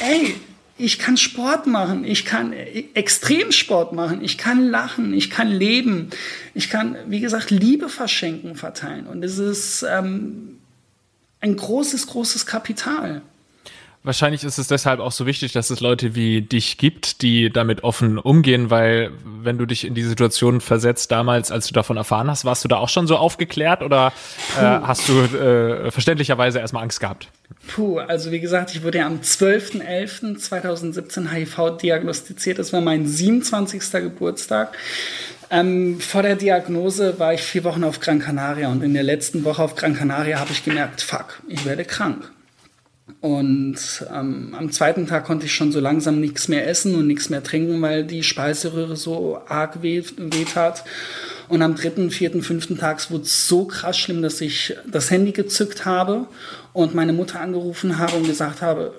[0.00, 0.36] ey,
[0.78, 6.10] ich kann Sport machen, ich kann Extremsport machen, ich kann lachen, ich kann leben,
[6.54, 9.06] ich kann, wie gesagt, Liebe verschenken, verteilen.
[9.06, 10.58] Und es ist ähm,
[11.40, 13.22] ein großes, großes Kapital.
[14.06, 17.82] Wahrscheinlich ist es deshalb auch so wichtig, dass es Leute wie dich gibt, die damit
[17.82, 22.30] offen umgehen, weil wenn du dich in die Situation versetzt, damals, als du davon erfahren
[22.30, 24.12] hast, warst du da auch schon so aufgeklärt oder
[24.56, 27.26] äh, hast du äh, verständlicherweise erstmal Angst gehabt?
[27.66, 32.60] Puh, also wie gesagt, ich wurde ja am 12.11.2017 HIV diagnostiziert.
[32.60, 33.90] Das war mein 27.
[33.90, 34.78] Geburtstag.
[35.50, 39.44] Ähm, vor der Diagnose war ich vier Wochen auf Gran Canaria und in der letzten
[39.44, 42.30] Woche auf Gran Canaria habe ich gemerkt, fuck, ich werde krank.
[43.20, 43.76] Und
[44.12, 47.42] ähm, am zweiten Tag konnte ich schon so langsam nichts mehr essen und nichts mehr
[47.42, 50.84] trinken, weil die Speiseröhre so arg weh, weh tat.
[51.48, 55.30] Und am dritten, vierten, fünften Tag wurde es so krass schlimm, dass ich das Handy
[55.30, 56.26] gezückt habe
[56.72, 58.94] und meine Mutter angerufen habe und gesagt habe,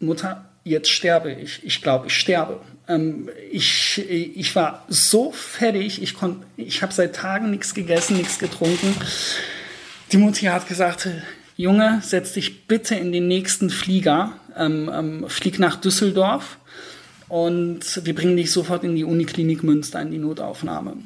[0.00, 1.60] Mutter, jetzt sterbe ich.
[1.64, 2.60] Ich glaube, ich sterbe.
[2.88, 8.40] Ähm, ich, ich war so fertig, ich, konnt, ich habe seit Tagen nichts gegessen, nichts
[8.40, 8.96] getrunken.
[10.10, 11.08] Die Mutter hat gesagt,
[11.62, 16.58] Junge, setz dich bitte in den nächsten Flieger, ähm, ähm, flieg nach Düsseldorf
[17.28, 20.96] und wir bringen dich sofort in die Uniklinik Münster in die Notaufnahme.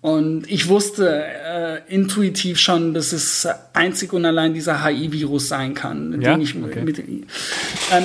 [0.00, 6.22] Und ich wusste äh, intuitiv schon, dass es einzig und allein dieser HI-Virus sein kann.
[6.22, 6.38] Ja?
[6.38, 6.82] Ich, okay.
[6.82, 7.24] mit, ähm,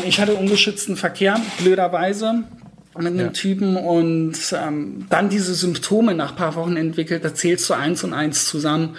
[0.08, 2.46] ich hatte ungeschützten Verkehr, blöderweise
[2.98, 3.28] mit einem ja.
[3.28, 8.14] Typen und ähm, dann diese Symptome nach paar Wochen entwickelt, da zählst du eins und
[8.14, 8.98] eins zusammen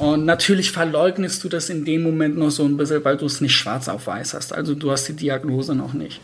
[0.00, 3.42] und natürlich verleugnest du das in dem Moment noch so ein bisschen, weil du es
[3.42, 4.54] nicht schwarz auf weiß hast.
[4.54, 6.22] Also du hast die Diagnose noch nicht.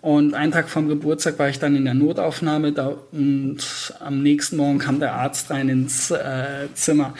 [0.00, 4.56] Und einen Tag vom Geburtstag war ich dann in der Notaufnahme da und am nächsten
[4.56, 7.14] Morgen kam der Arzt rein ins äh, Zimmer.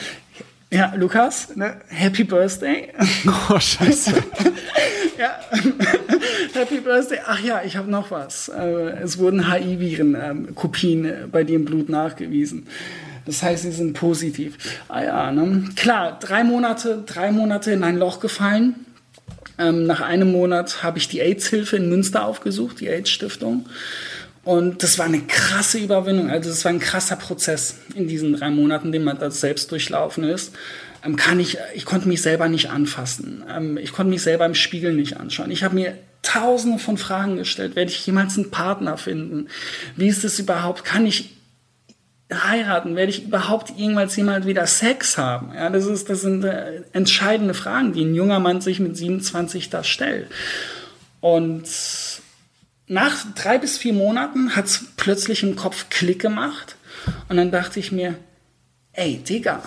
[0.71, 1.81] Ja, Lukas, ne?
[1.89, 2.93] Happy Birthday.
[3.51, 4.13] Oh, scheiße.
[5.19, 5.41] ja,
[6.55, 7.19] Happy Birthday.
[7.27, 8.49] Ach ja, ich habe noch was.
[8.49, 12.69] Äh, es wurden HI-Viren-Kopien ähm, bei dir im Blut nachgewiesen.
[13.27, 14.57] Das heißt, sie sind positiv.
[14.89, 15.65] Ah ja, ne?
[15.75, 18.87] Klar, drei Monate, drei Monate in ein Loch gefallen.
[19.59, 23.67] Ähm, nach einem Monat habe ich die AIDS-Hilfe in Münster aufgesucht, die AIDS-Stiftung.
[24.45, 26.31] Und das war eine krasse Überwindung.
[26.31, 30.23] Also es war ein krasser Prozess in diesen drei Monaten, den man da selbst durchlaufen
[30.25, 30.55] ist.
[31.05, 33.43] Ähm, kann ich, ich konnte mich selber nicht anfassen.
[33.51, 35.51] Ähm, ich konnte mich selber im Spiegel nicht anschauen.
[35.51, 37.77] Ich habe mir tausende von Fragen gestellt.
[37.77, 39.49] Werde ich jemals einen Partner finden?
[39.97, 40.85] Wie ist es überhaupt?
[40.85, 41.36] Kann ich
[42.33, 42.97] heiraten?
[42.97, 45.53] Werde ich überhaupt irgendwann jemals wieder Sex haben?
[45.55, 49.71] Ja, das ist, das sind äh, entscheidende Fragen, die ein junger Mann sich mit 27
[49.71, 50.29] da stellt.
[51.21, 51.65] Und
[52.89, 56.77] nach drei bis vier Monaten hat es plötzlich im Kopf Klick gemacht.
[57.29, 58.17] Und dann dachte ich mir,
[58.93, 59.63] ey, Digga,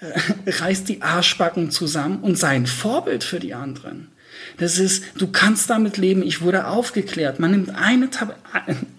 [0.00, 4.08] äh, reiß die Arschbacken zusammen und sei ein Vorbild für die anderen.
[4.58, 6.22] Das ist, du kannst damit leben.
[6.22, 7.40] Ich wurde aufgeklärt.
[7.40, 8.36] Man nimmt eine Tab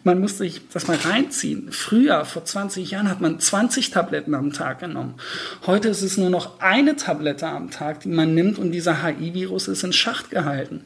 [0.04, 1.72] man muss sich das mal reinziehen.
[1.72, 5.16] Früher, vor 20 Jahren, hat man 20 Tabletten am Tag genommen.
[5.66, 9.68] Heute ist es nur noch eine Tablette am Tag, die man nimmt und dieser HIV-Virus
[9.68, 10.82] ist in Schacht gehalten.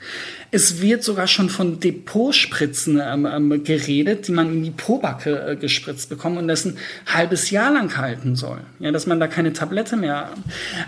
[0.52, 5.56] Es wird sogar schon von Depotspritzen ähm, ähm, geredet, die man in die Pobacke äh,
[5.56, 8.62] gespritzt bekommt und das ein halbes Jahr lang halten soll.
[8.80, 10.30] Ja, dass man da keine Tablette mehr.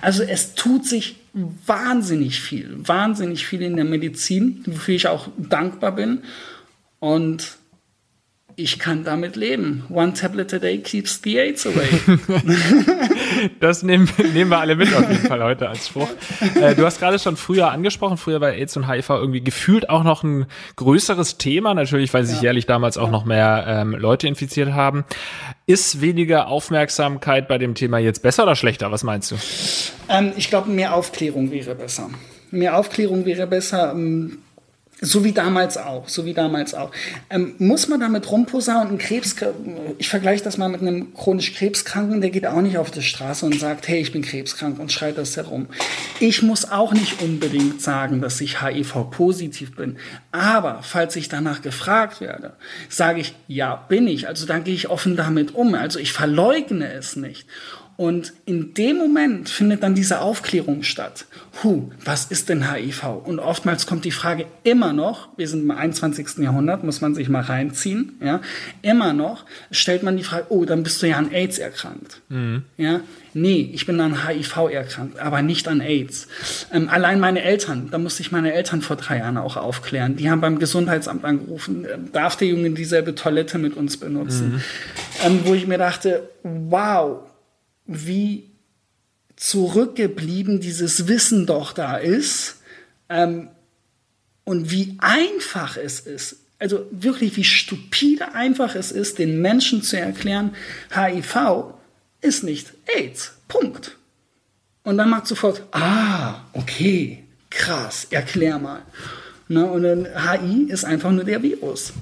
[0.02, 1.18] Also es tut sich
[1.66, 6.24] wahnsinnig viel, wahnsinnig viel in der Medizin, wofür ich auch dankbar bin.
[7.00, 7.57] Und
[8.60, 9.86] ich kann damit leben.
[9.88, 11.88] One tablet a day keeps the AIDS away.
[13.60, 16.10] das nehmen, nehmen wir alle mit auf jeden Fall heute als Spruch.
[16.60, 20.04] Äh, du hast gerade schon früher angesprochen, früher war AIDS und HIV irgendwie gefühlt auch
[20.04, 22.46] noch ein größeres Thema, natürlich, weil sich ja.
[22.46, 25.06] jährlich damals auch noch mehr ähm, Leute infiziert haben.
[25.68, 28.92] Ist weniger Aufmerksamkeit bei dem Thema jetzt besser oder schlechter?
[28.92, 29.36] Was meinst du?
[30.10, 32.10] Ähm, ich glaube, mehr Aufklärung wäre besser.
[32.50, 33.92] Mehr Aufklärung wäre besser.
[33.92, 34.40] Ähm,
[35.00, 36.92] So wie damals auch, so wie damals auch.
[37.30, 38.94] Ähm, muss man damit rumposaunen?
[38.94, 39.36] Ein Krebs,
[40.00, 43.46] ich vergleiche das mal mit einem chronisch Krebskranken, der geht auch nicht auf die Straße
[43.46, 45.68] und sagt, hey, ich bin krebskrank und schreit das herum.
[46.20, 49.98] Ich muss auch nicht unbedingt sagen, dass ich HIV-positiv bin.
[50.32, 52.54] Aber falls ich danach gefragt werde,
[52.90, 54.28] sage ich, ja, bin ich.
[54.28, 55.76] Also dann gehe ich offen damit um.
[55.76, 57.46] Also ich verleugne es nicht.
[57.98, 61.26] Und in dem Moment findet dann diese Aufklärung statt.
[61.64, 63.04] Hu, was ist denn HIV?
[63.24, 66.38] Und oftmals kommt die Frage immer noch, wir sind im 21.
[66.38, 68.42] Jahrhundert, muss man sich mal reinziehen, ja,
[68.84, 72.22] immer noch stellt man die Frage, oh, dann bist du ja an AIDS erkrankt.
[72.30, 72.66] Mhm.
[72.78, 73.00] Ja,
[73.34, 76.28] nee, ich bin an HIV erkrankt, aber nicht an AIDS.
[76.72, 80.18] Ähm, allein meine Eltern, da musste ich meine Eltern vor drei Jahren auch aufklären.
[80.18, 84.54] Die haben beim Gesundheitsamt angerufen, äh, darf der Junge dieselbe Toilette mit uns benutzen?
[84.54, 84.62] Mhm.
[85.26, 87.22] Ähm, wo ich mir dachte, wow,
[87.88, 88.50] wie
[89.36, 92.58] zurückgeblieben dieses Wissen doch da ist
[93.10, 93.50] ähm,
[94.44, 96.38] und wie einfach es ist.
[96.60, 100.56] Also wirklich, wie stupide einfach es ist, den Menschen zu erklären,
[100.92, 101.76] HIV
[102.22, 103.34] ist nicht AIDS.
[103.48, 103.98] Punkt.
[104.84, 108.82] Und dann macht sofort, ah, okay, krass, erklär mal.
[109.48, 109.66] Ne?
[109.66, 111.94] Und dann HI ist einfach nur der Virus.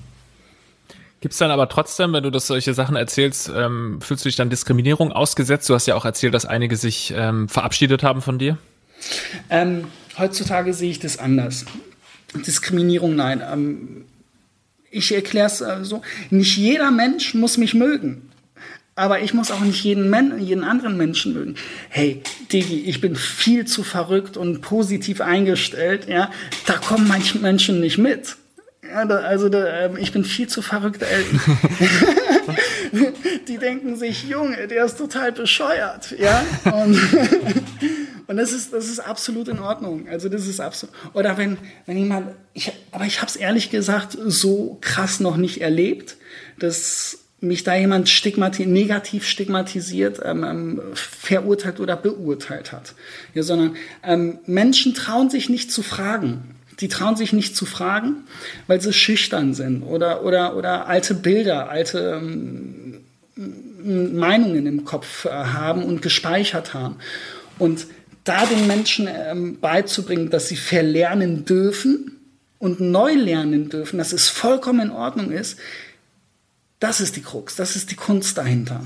[1.22, 4.50] Gibt's dann aber trotzdem, wenn du das solche Sachen erzählst, ähm, fühlst du dich dann
[4.50, 5.68] Diskriminierung ausgesetzt?
[5.70, 8.58] Du hast ja auch erzählt, dass einige sich ähm, verabschiedet haben von dir.
[9.50, 9.86] Ähm,
[10.18, 11.66] heutzutage sehe ich das anders.
[12.36, 13.42] Diskriminierung, nein.
[13.52, 14.06] Ähm,
[14.92, 18.30] ich erkläre es äh, so, nicht jeder Mensch muss mich mögen.
[18.98, 21.56] Aber ich muss auch nicht jeden, Men jeden anderen Menschen mögen.
[21.90, 22.22] Hey,
[22.54, 26.08] Digi, ich bin viel zu verrückt und positiv eingestellt.
[26.08, 26.32] Ja,
[26.66, 28.38] da kommen manche Menschen nicht mit.
[28.90, 31.04] Ja, da, also da, ähm, ich bin viel zu verrückt.
[33.48, 36.16] die denken sich, Junge, der ist total bescheuert.
[36.18, 36.46] Ja?
[36.66, 36.98] Und,
[38.28, 40.08] und das, ist, das ist absolut in Ordnung.
[40.10, 40.96] Also das ist absolut.
[41.14, 45.62] Oder wenn, wenn jemand, ich, aber ich habe es ehrlich gesagt so krass noch nicht
[45.62, 46.18] erlebt,
[46.60, 52.96] dass mich da jemand stigmati negativ stigmatisiert, ähm, ähm, verurteilt oder beurteilt hat.
[53.34, 56.55] Ja, sondern ähm, Menschen trauen sich nicht zu fragen.
[56.80, 58.26] Die trauen sich nicht zu fragen,
[58.68, 63.02] weil sie schüchtern sind oder, oder, oder alte Bilder, alte ähm,
[63.36, 66.98] Meinungen im Kopf äh, haben und gespeichert haben.
[67.60, 67.88] Und
[68.24, 72.20] da den Menschen ähm, beizubringen, dass sie verlernen dürfen
[72.58, 75.58] und neu lernen dürfen, dass es vollkommen in Ordnung ist,
[76.80, 78.86] das ist die Krux, das ist die Kunst dahinter.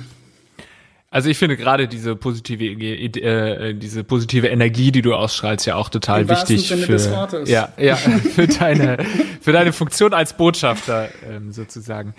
[1.12, 5.90] Also ich finde gerade diese positive äh, diese positive Energie, die du ausstrahlst, ja auch
[5.90, 7.50] total Im wichtig Sinne für des Wortes.
[7.50, 7.96] ja ja
[8.36, 9.04] für deine
[9.42, 12.14] für deine Funktion als Botschafter ähm, sozusagen.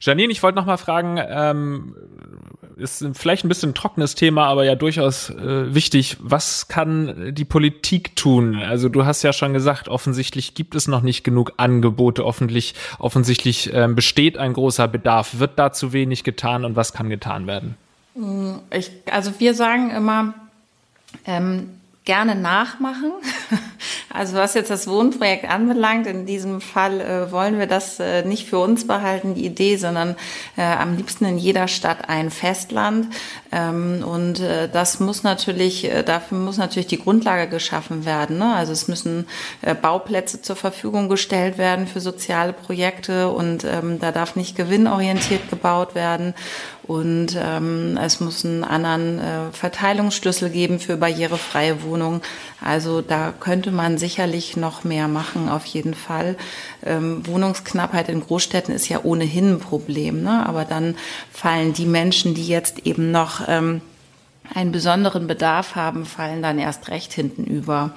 [0.00, 1.96] Janine, ich wollte noch mal fragen, ähm,
[2.76, 6.18] ist vielleicht ein bisschen ein trockenes Thema, aber ja durchaus äh, wichtig.
[6.20, 8.56] Was kann die Politik tun?
[8.56, 12.26] Also du hast ja schon gesagt, offensichtlich gibt es noch nicht genug Angebote.
[12.26, 15.38] Offensichtlich offensichtlich ähm, besteht ein großer Bedarf.
[15.38, 17.76] Wird da zu wenig getan und was kann getan werden?
[18.70, 20.34] Ich, also wir sagen immer,
[21.26, 23.12] ähm, gerne nachmachen.
[24.10, 28.48] Also was jetzt das Wohnprojekt anbelangt, in diesem Fall äh, wollen wir das äh, nicht
[28.48, 30.14] für uns behalten, die Idee, sondern
[30.56, 33.08] äh, am liebsten in jeder Stadt ein Festland.
[33.50, 38.38] Ähm, und äh, das muss natürlich, äh, dafür muss natürlich die Grundlage geschaffen werden.
[38.38, 38.54] Ne?
[38.54, 39.26] Also es müssen
[39.62, 45.50] äh, Bauplätze zur Verfügung gestellt werden für soziale Projekte und ähm, da darf nicht gewinnorientiert
[45.50, 46.34] gebaut werden.
[46.86, 52.20] Und ähm, es muss einen anderen äh, Verteilungsschlüssel geben für barrierefreie Wohnungen.
[52.60, 56.36] Also da könnte man sicherlich noch mehr machen, auf jeden Fall.
[56.84, 60.46] Ähm, Wohnungsknappheit in Großstädten ist ja ohnehin ein Problem, ne?
[60.46, 60.96] aber dann
[61.32, 63.80] fallen die Menschen, die jetzt eben noch ähm,
[64.52, 67.92] einen besonderen Bedarf haben, fallen dann erst recht hinten über.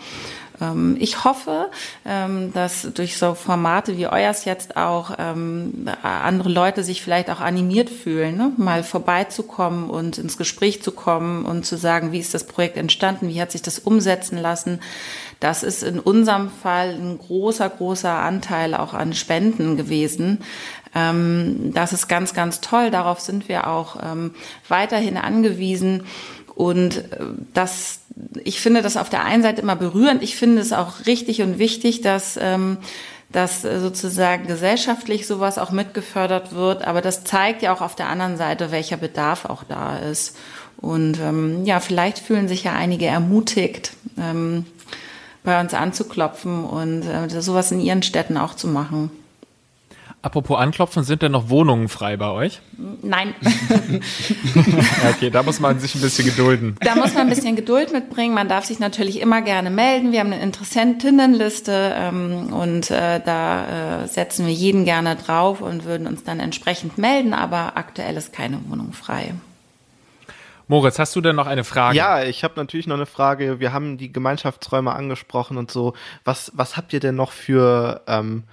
[0.62, 1.70] Ähm, ich hoffe,
[2.06, 7.40] ähm, dass durch so Formate wie euers jetzt auch ähm, andere Leute sich vielleicht auch
[7.40, 8.52] animiert fühlen, ne?
[8.58, 13.30] mal vorbeizukommen und ins Gespräch zu kommen und zu sagen, wie ist das Projekt entstanden,
[13.30, 14.80] wie hat sich das umsetzen lassen.
[15.40, 20.40] Das ist in unserem Fall ein großer, großer Anteil auch an Spenden gewesen.
[20.94, 22.90] Das ist ganz, ganz toll.
[22.90, 23.98] Darauf sind wir auch
[24.68, 26.08] weiterhin angewiesen.
[26.58, 27.04] Und äh,
[27.54, 28.00] das,
[28.44, 30.24] ich finde das auf der einen Seite immer berührend.
[30.24, 32.78] Ich finde es auch richtig und wichtig, dass, ähm,
[33.32, 36.84] dass sozusagen gesellschaftlich sowas auch mitgefördert wird.
[36.86, 40.36] Aber das zeigt ja auch auf der anderen Seite, welcher Bedarf auch da ist.
[40.78, 44.66] Und ähm, ja, vielleicht fühlen sich ja einige ermutigt, ähm,
[45.44, 49.12] bei uns anzuklopfen und äh, sowas in ihren Städten auch zu machen.
[50.28, 52.60] Apropos Anklopfen, sind denn noch Wohnungen frei bei euch?
[53.02, 53.34] Nein.
[55.10, 56.76] okay, da muss man sich ein bisschen gedulden.
[56.82, 58.34] Da muss man ein bisschen Geduld mitbringen.
[58.34, 60.12] Man darf sich natürlich immer gerne melden.
[60.12, 65.86] Wir haben eine Interessentinnenliste ähm, und äh, da äh, setzen wir jeden gerne drauf und
[65.86, 69.34] würden uns dann entsprechend melden, aber aktuell ist keine Wohnung frei.
[70.68, 71.96] Moritz, hast du denn noch eine Frage?
[71.96, 73.62] Ja, ich habe natürlich noch eine Frage.
[73.62, 75.94] Wir haben die Gemeinschaftsräume angesprochen und so.
[76.26, 78.44] Was, was habt ihr denn noch für ähm,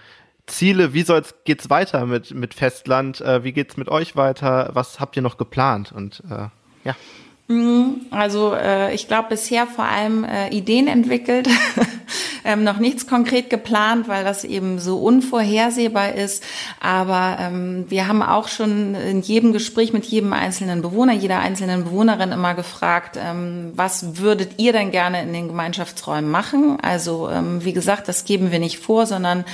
[0.46, 0.92] Ziele?
[0.92, 3.20] Wie soll's, geht's weiter mit, mit Festland?
[3.20, 4.70] Äh, wie geht's mit euch weiter?
[4.72, 5.92] Was habt ihr noch geplant?
[5.92, 6.48] Und äh,
[6.84, 6.94] ja.
[7.48, 8.06] Mhm.
[8.10, 11.46] Also äh, ich glaube bisher vor allem äh, Ideen entwickelt,
[12.44, 16.42] ähm, noch nichts konkret geplant, weil das eben so unvorhersehbar ist.
[16.80, 21.84] Aber ähm, wir haben auch schon in jedem Gespräch mit jedem einzelnen Bewohner, jeder einzelnen
[21.84, 26.78] Bewohnerin immer gefragt, ähm, was würdet ihr denn gerne in den Gemeinschaftsräumen machen?
[26.80, 29.44] Also ähm, wie gesagt, das geben wir nicht vor, sondern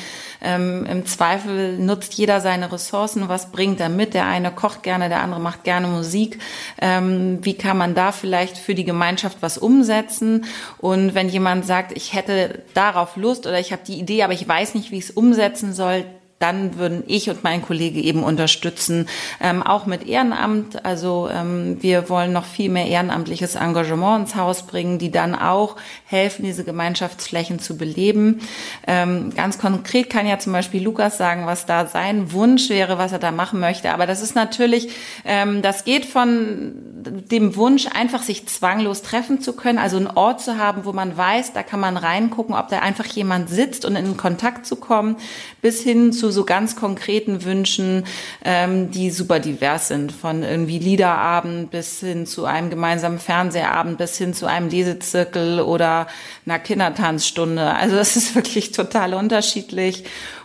[0.43, 3.29] ähm, Im Zweifel nutzt jeder seine Ressourcen.
[3.29, 4.15] Was bringt er mit?
[4.15, 6.39] Der eine kocht gerne, der andere macht gerne Musik.
[6.81, 10.47] Ähm, wie kann man da vielleicht für die Gemeinschaft was umsetzen?
[10.79, 14.49] Und wenn jemand sagt, ich hätte darauf Lust oder ich habe die Idee, aber ich
[14.49, 16.05] weiß nicht, wie ich es umsetzen soll,
[16.41, 19.07] dann würden ich und mein Kollege eben unterstützen,
[19.43, 20.87] ähm, auch mit Ehrenamt.
[20.87, 25.77] Also ähm, wir wollen noch viel mehr ehrenamtliches Engagement ins Haus bringen, die dann auch
[26.07, 28.41] helfen, diese Gemeinschaftsflächen zu beleben.
[28.87, 33.13] Ähm, ganz konkret kann ja zum Beispiel Lukas sagen, was da sein Wunsch wäre, was
[33.13, 33.93] er da machen möchte.
[33.93, 34.89] Aber das ist natürlich,
[35.27, 36.73] ähm, das geht von
[37.05, 41.19] dem Wunsch, einfach sich zwanglos treffen zu können, also einen Ort zu haben, wo man
[41.19, 45.17] weiß, da kann man reingucken, ob da einfach jemand sitzt und in Kontakt zu kommen,
[45.61, 48.05] bis hin zu so ganz konkreten Wünschen,
[48.45, 54.17] ähm, die super divers sind, von irgendwie Liederabend bis hin zu einem gemeinsamen Fernsehabend, bis
[54.17, 56.07] hin zu einem Lesezirkel oder
[56.47, 57.75] einer Kindertanzstunde.
[57.75, 60.05] Also es ist wirklich total unterschiedlich.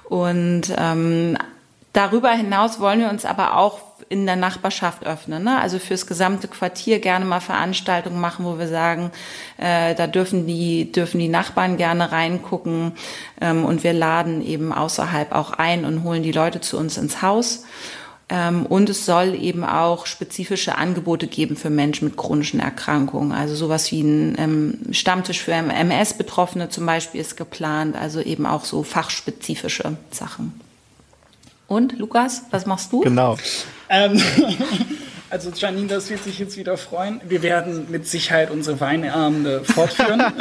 [0.09, 1.37] Und ähm,
[1.93, 5.43] darüber hinaus wollen wir uns aber auch in der Nachbarschaft öffnen.
[5.43, 5.59] Ne?
[5.59, 9.11] Also fürs gesamte Quartier gerne mal Veranstaltungen machen, wo wir sagen,
[9.57, 12.93] äh, da dürfen die, dürfen die Nachbarn gerne reingucken
[13.41, 17.21] ähm, und wir laden eben außerhalb auch ein und holen die Leute zu uns ins
[17.21, 17.63] Haus.
[18.27, 23.31] Ähm, und es soll eben auch spezifische Angebote geben für Menschen mit chronischen Erkrankungen.
[23.31, 28.65] Also sowas wie ein ähm, Stammtisch für MS-Betroffene zum Beispiel ist geplant, also eben auch
[28.65, 30.59] so fachspezifische Sachen.
[31.67, 33.01] Und Lukas, was machst du?
[33.01, 33.37] Genau.
[33.89, 34.21] Ähm,
[35.29, 37.21] also Janine, das wird sich jetzt wieder freuen.
[37.27, 40.19] Wir werden mit Sicherheit unsere Weinabende fortführen.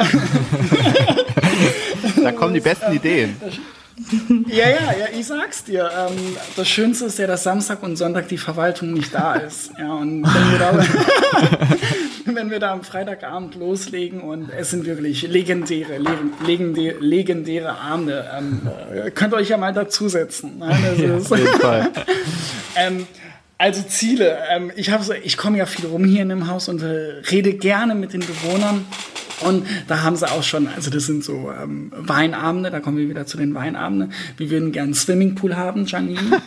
[2.23, 3.35] da kommen die besten Ideen.
[4.47, 5.89] Ja, ja, ja, ich sag's dir.
[5.97, 9.71] Ähm, das Schönste ist ja, dass Samstag und Sonntag die Verwaltung nicht da ist.
[9.79, 10.85] Ja, und wenn wir da,
[12.25, 15.99] wenn wir da am Freitagabend loslegen und es sind wirklich legendäre,
[16.45, 18.61] legendäre, legendäre Abende, ähm,
[19.13, 20.59] könnt ihr euch ja mal dazusetzen.
[20.59, 21.89] Nein, ja, auf jeden Fall.
[22.75, 23.07] ähm,
[23.57, 24.39] also Ziele.
[24.49, 24.91] Ähm, ich,
[25.23, 28.21] ich komme ja viel rum hier in dem Haus und äh, rede gerne mit den
[28.21, 28.85] Bewohnern.
[29.41, 33.09] Und da haben sie auch schon, also das sind so ähm, Weinabende, da kommen wir
[33.09, 34.13] wieder zu den Weinabenden.
[34.37, 36.19] Wir würden gerne einen Swimmingpool haben, Janine.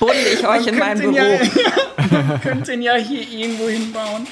[0.00, 1.14] Buddel ich euch in meinem Büro.
[1.14, 4.26] Ja, ja, könnt den ja hier irgendwo hinbauen.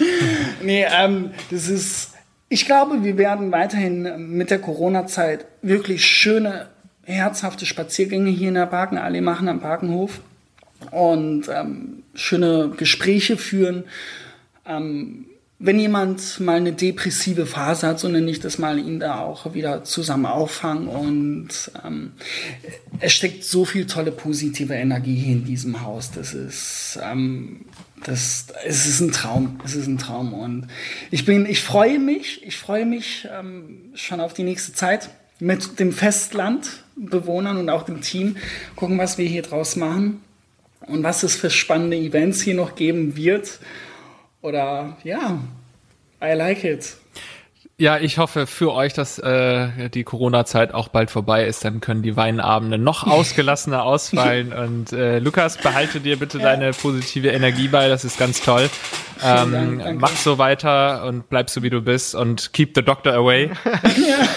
[0.63, 2.11] Nee, ähm, das ist,
[2.49, 6.67] ich glaube, wir werden weiterhin mit der Corona-Zeit wirklich schöne
[7.05, 10.21] herzhafte Spaziergänge hier in der Parkenallee machen am Parkenhof
[10.91, 13.85] und ähm, schöne Gespräche führen.
[14.67, 15.27] Ähm,
[15.63, 19.53] wenn jemand mal eine depressive Phase hat, so nenne ich das mal, ihn da auch
[19.53, 20.89] wieder zusammen auffangen.
[20.89, 21.49] Und
[21.85, 22.13] ähm,
[22.99, 26.13] es steckt so viel tolle positive Energie hier in diesem Haus.
[26.13, 27.67] Das ist, ähm,
[28.05, 29.61] das, es ist ein Traum.
[29.63, 30.33] Es ist ein Traum.
[30.33, 30.67] Und
[31.11, 35.79] ich bin, ich freue mich, ich freue mich ähm, schon auf die nächste Zeit mit
[35.79, 38.39] dem Festlandbewohnern und auch dem Team
[38.77, 40.23] gucken, was wir hier draus machen
[40.87, 43.59] und was es für spannende Events hier noch geben wird.
[44.43, 45.39] Oder ja,
[46.23, 46.97] I like it.
[47.81, 51.65] Ja, ich hoffe für euch, dass äh, die Corona-Zeit auch bald vorbei ist.
[51.65, 54.53] Dann können die Weinabende noch ausgelassener ausfallen.
[54.53, 56.45] Und äh, Lukas, behalte dir bitte ja.
[56.45, 57.89] deine positive Energie bei.
[57.89, 58.69] Das ist ganz toll.
[59.23, 63.13] Ähm, Dank, mach so weiter und bleib so wie du bist und keep the doctor
[63.15, 63.51] away.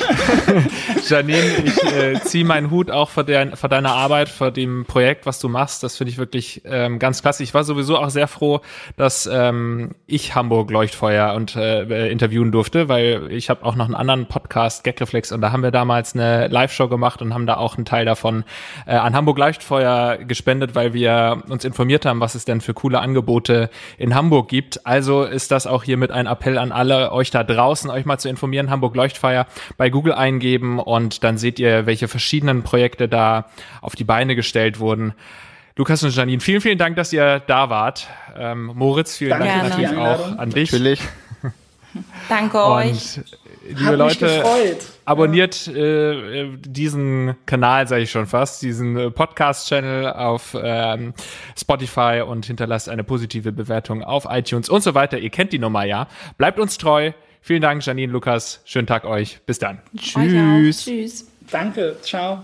[1.07, 5.25] Janine, ich äh, ziehe meinen Hut auch vor, der, vor deiner Arbeit, vor dem Projekt,
[5.25, 5.83] was du machst.
[5.83, 7.43] Das finde ich wirklich ähm, ganz klasse.
[7.43, 8.61] Ich war sowieso auch sehr froh,
[8.97, 13.95] dass ähm, ich Hamburg Leuchtfeuer und äh, interviewen durfte, weil ich habe auch noch einen
[13.95, 17.75] anderen Podcast, Gagreflex, und da haben wir damals eine Live-Show gemacht und haben da auch
[17.75, 18.43] einen Teil davon
[18.85, 22.99] äh, an Hamburg Leuchtfeuer gespendet, weil wir uns informiert haben, was es denn für coole
[22.99, 24.87] Angebote in Hamburg gibt gibt.
[24.87, 28.29] Also ist das auch hiermit ein Appell an alle, euch da draußen, euch mal zu
[28.29, 28.69] informieren.
[28.69, 29.47] Hamburg Leuchtfeier
[29.77, 33.45] bei Google eingeben und dann seht ihr, welche verschiedenen Projekte da
[33.81, 35.13] auf die Beine gestellt wurden.
[35.75, 38.07] Lukas und Janine, vielen, vielen Dank, dass ihr da wart.
[38.37, 40.71] Ähm, Moritz, vielen Danke Dank die natürlich auch an dich.
[40.71, 41.01] Natürlich.
[42.29, 43.17] Danke euch.
[43.17, 43.25] Und
[43.67, 44.77] liebe Leute, gefreut.
[45.05, 51.13] abonniert äh, diesen Kanal, sage ich schon fast, diesen äh, Podcast-Channel auf ähm,
[51.57, 55.17] Spotify und hinterlasst eine positive Bewertung auf iTunes und so weiter.
[55.17, 56.07] Ihr kennt die Nummer ja.
[56.37, 57.11] Bleibt uns treu.
[57.41, 58.61] Vielen Dank, Janine, Lukas.
[58.63, 59.39] Schönen Tag euch.
[59.45, 59.81] Bis dann.
[59.97, 60.85] Auch.
[60.85, 61.27] Tschüss.
[61.51, 62.43] Danke, ciao.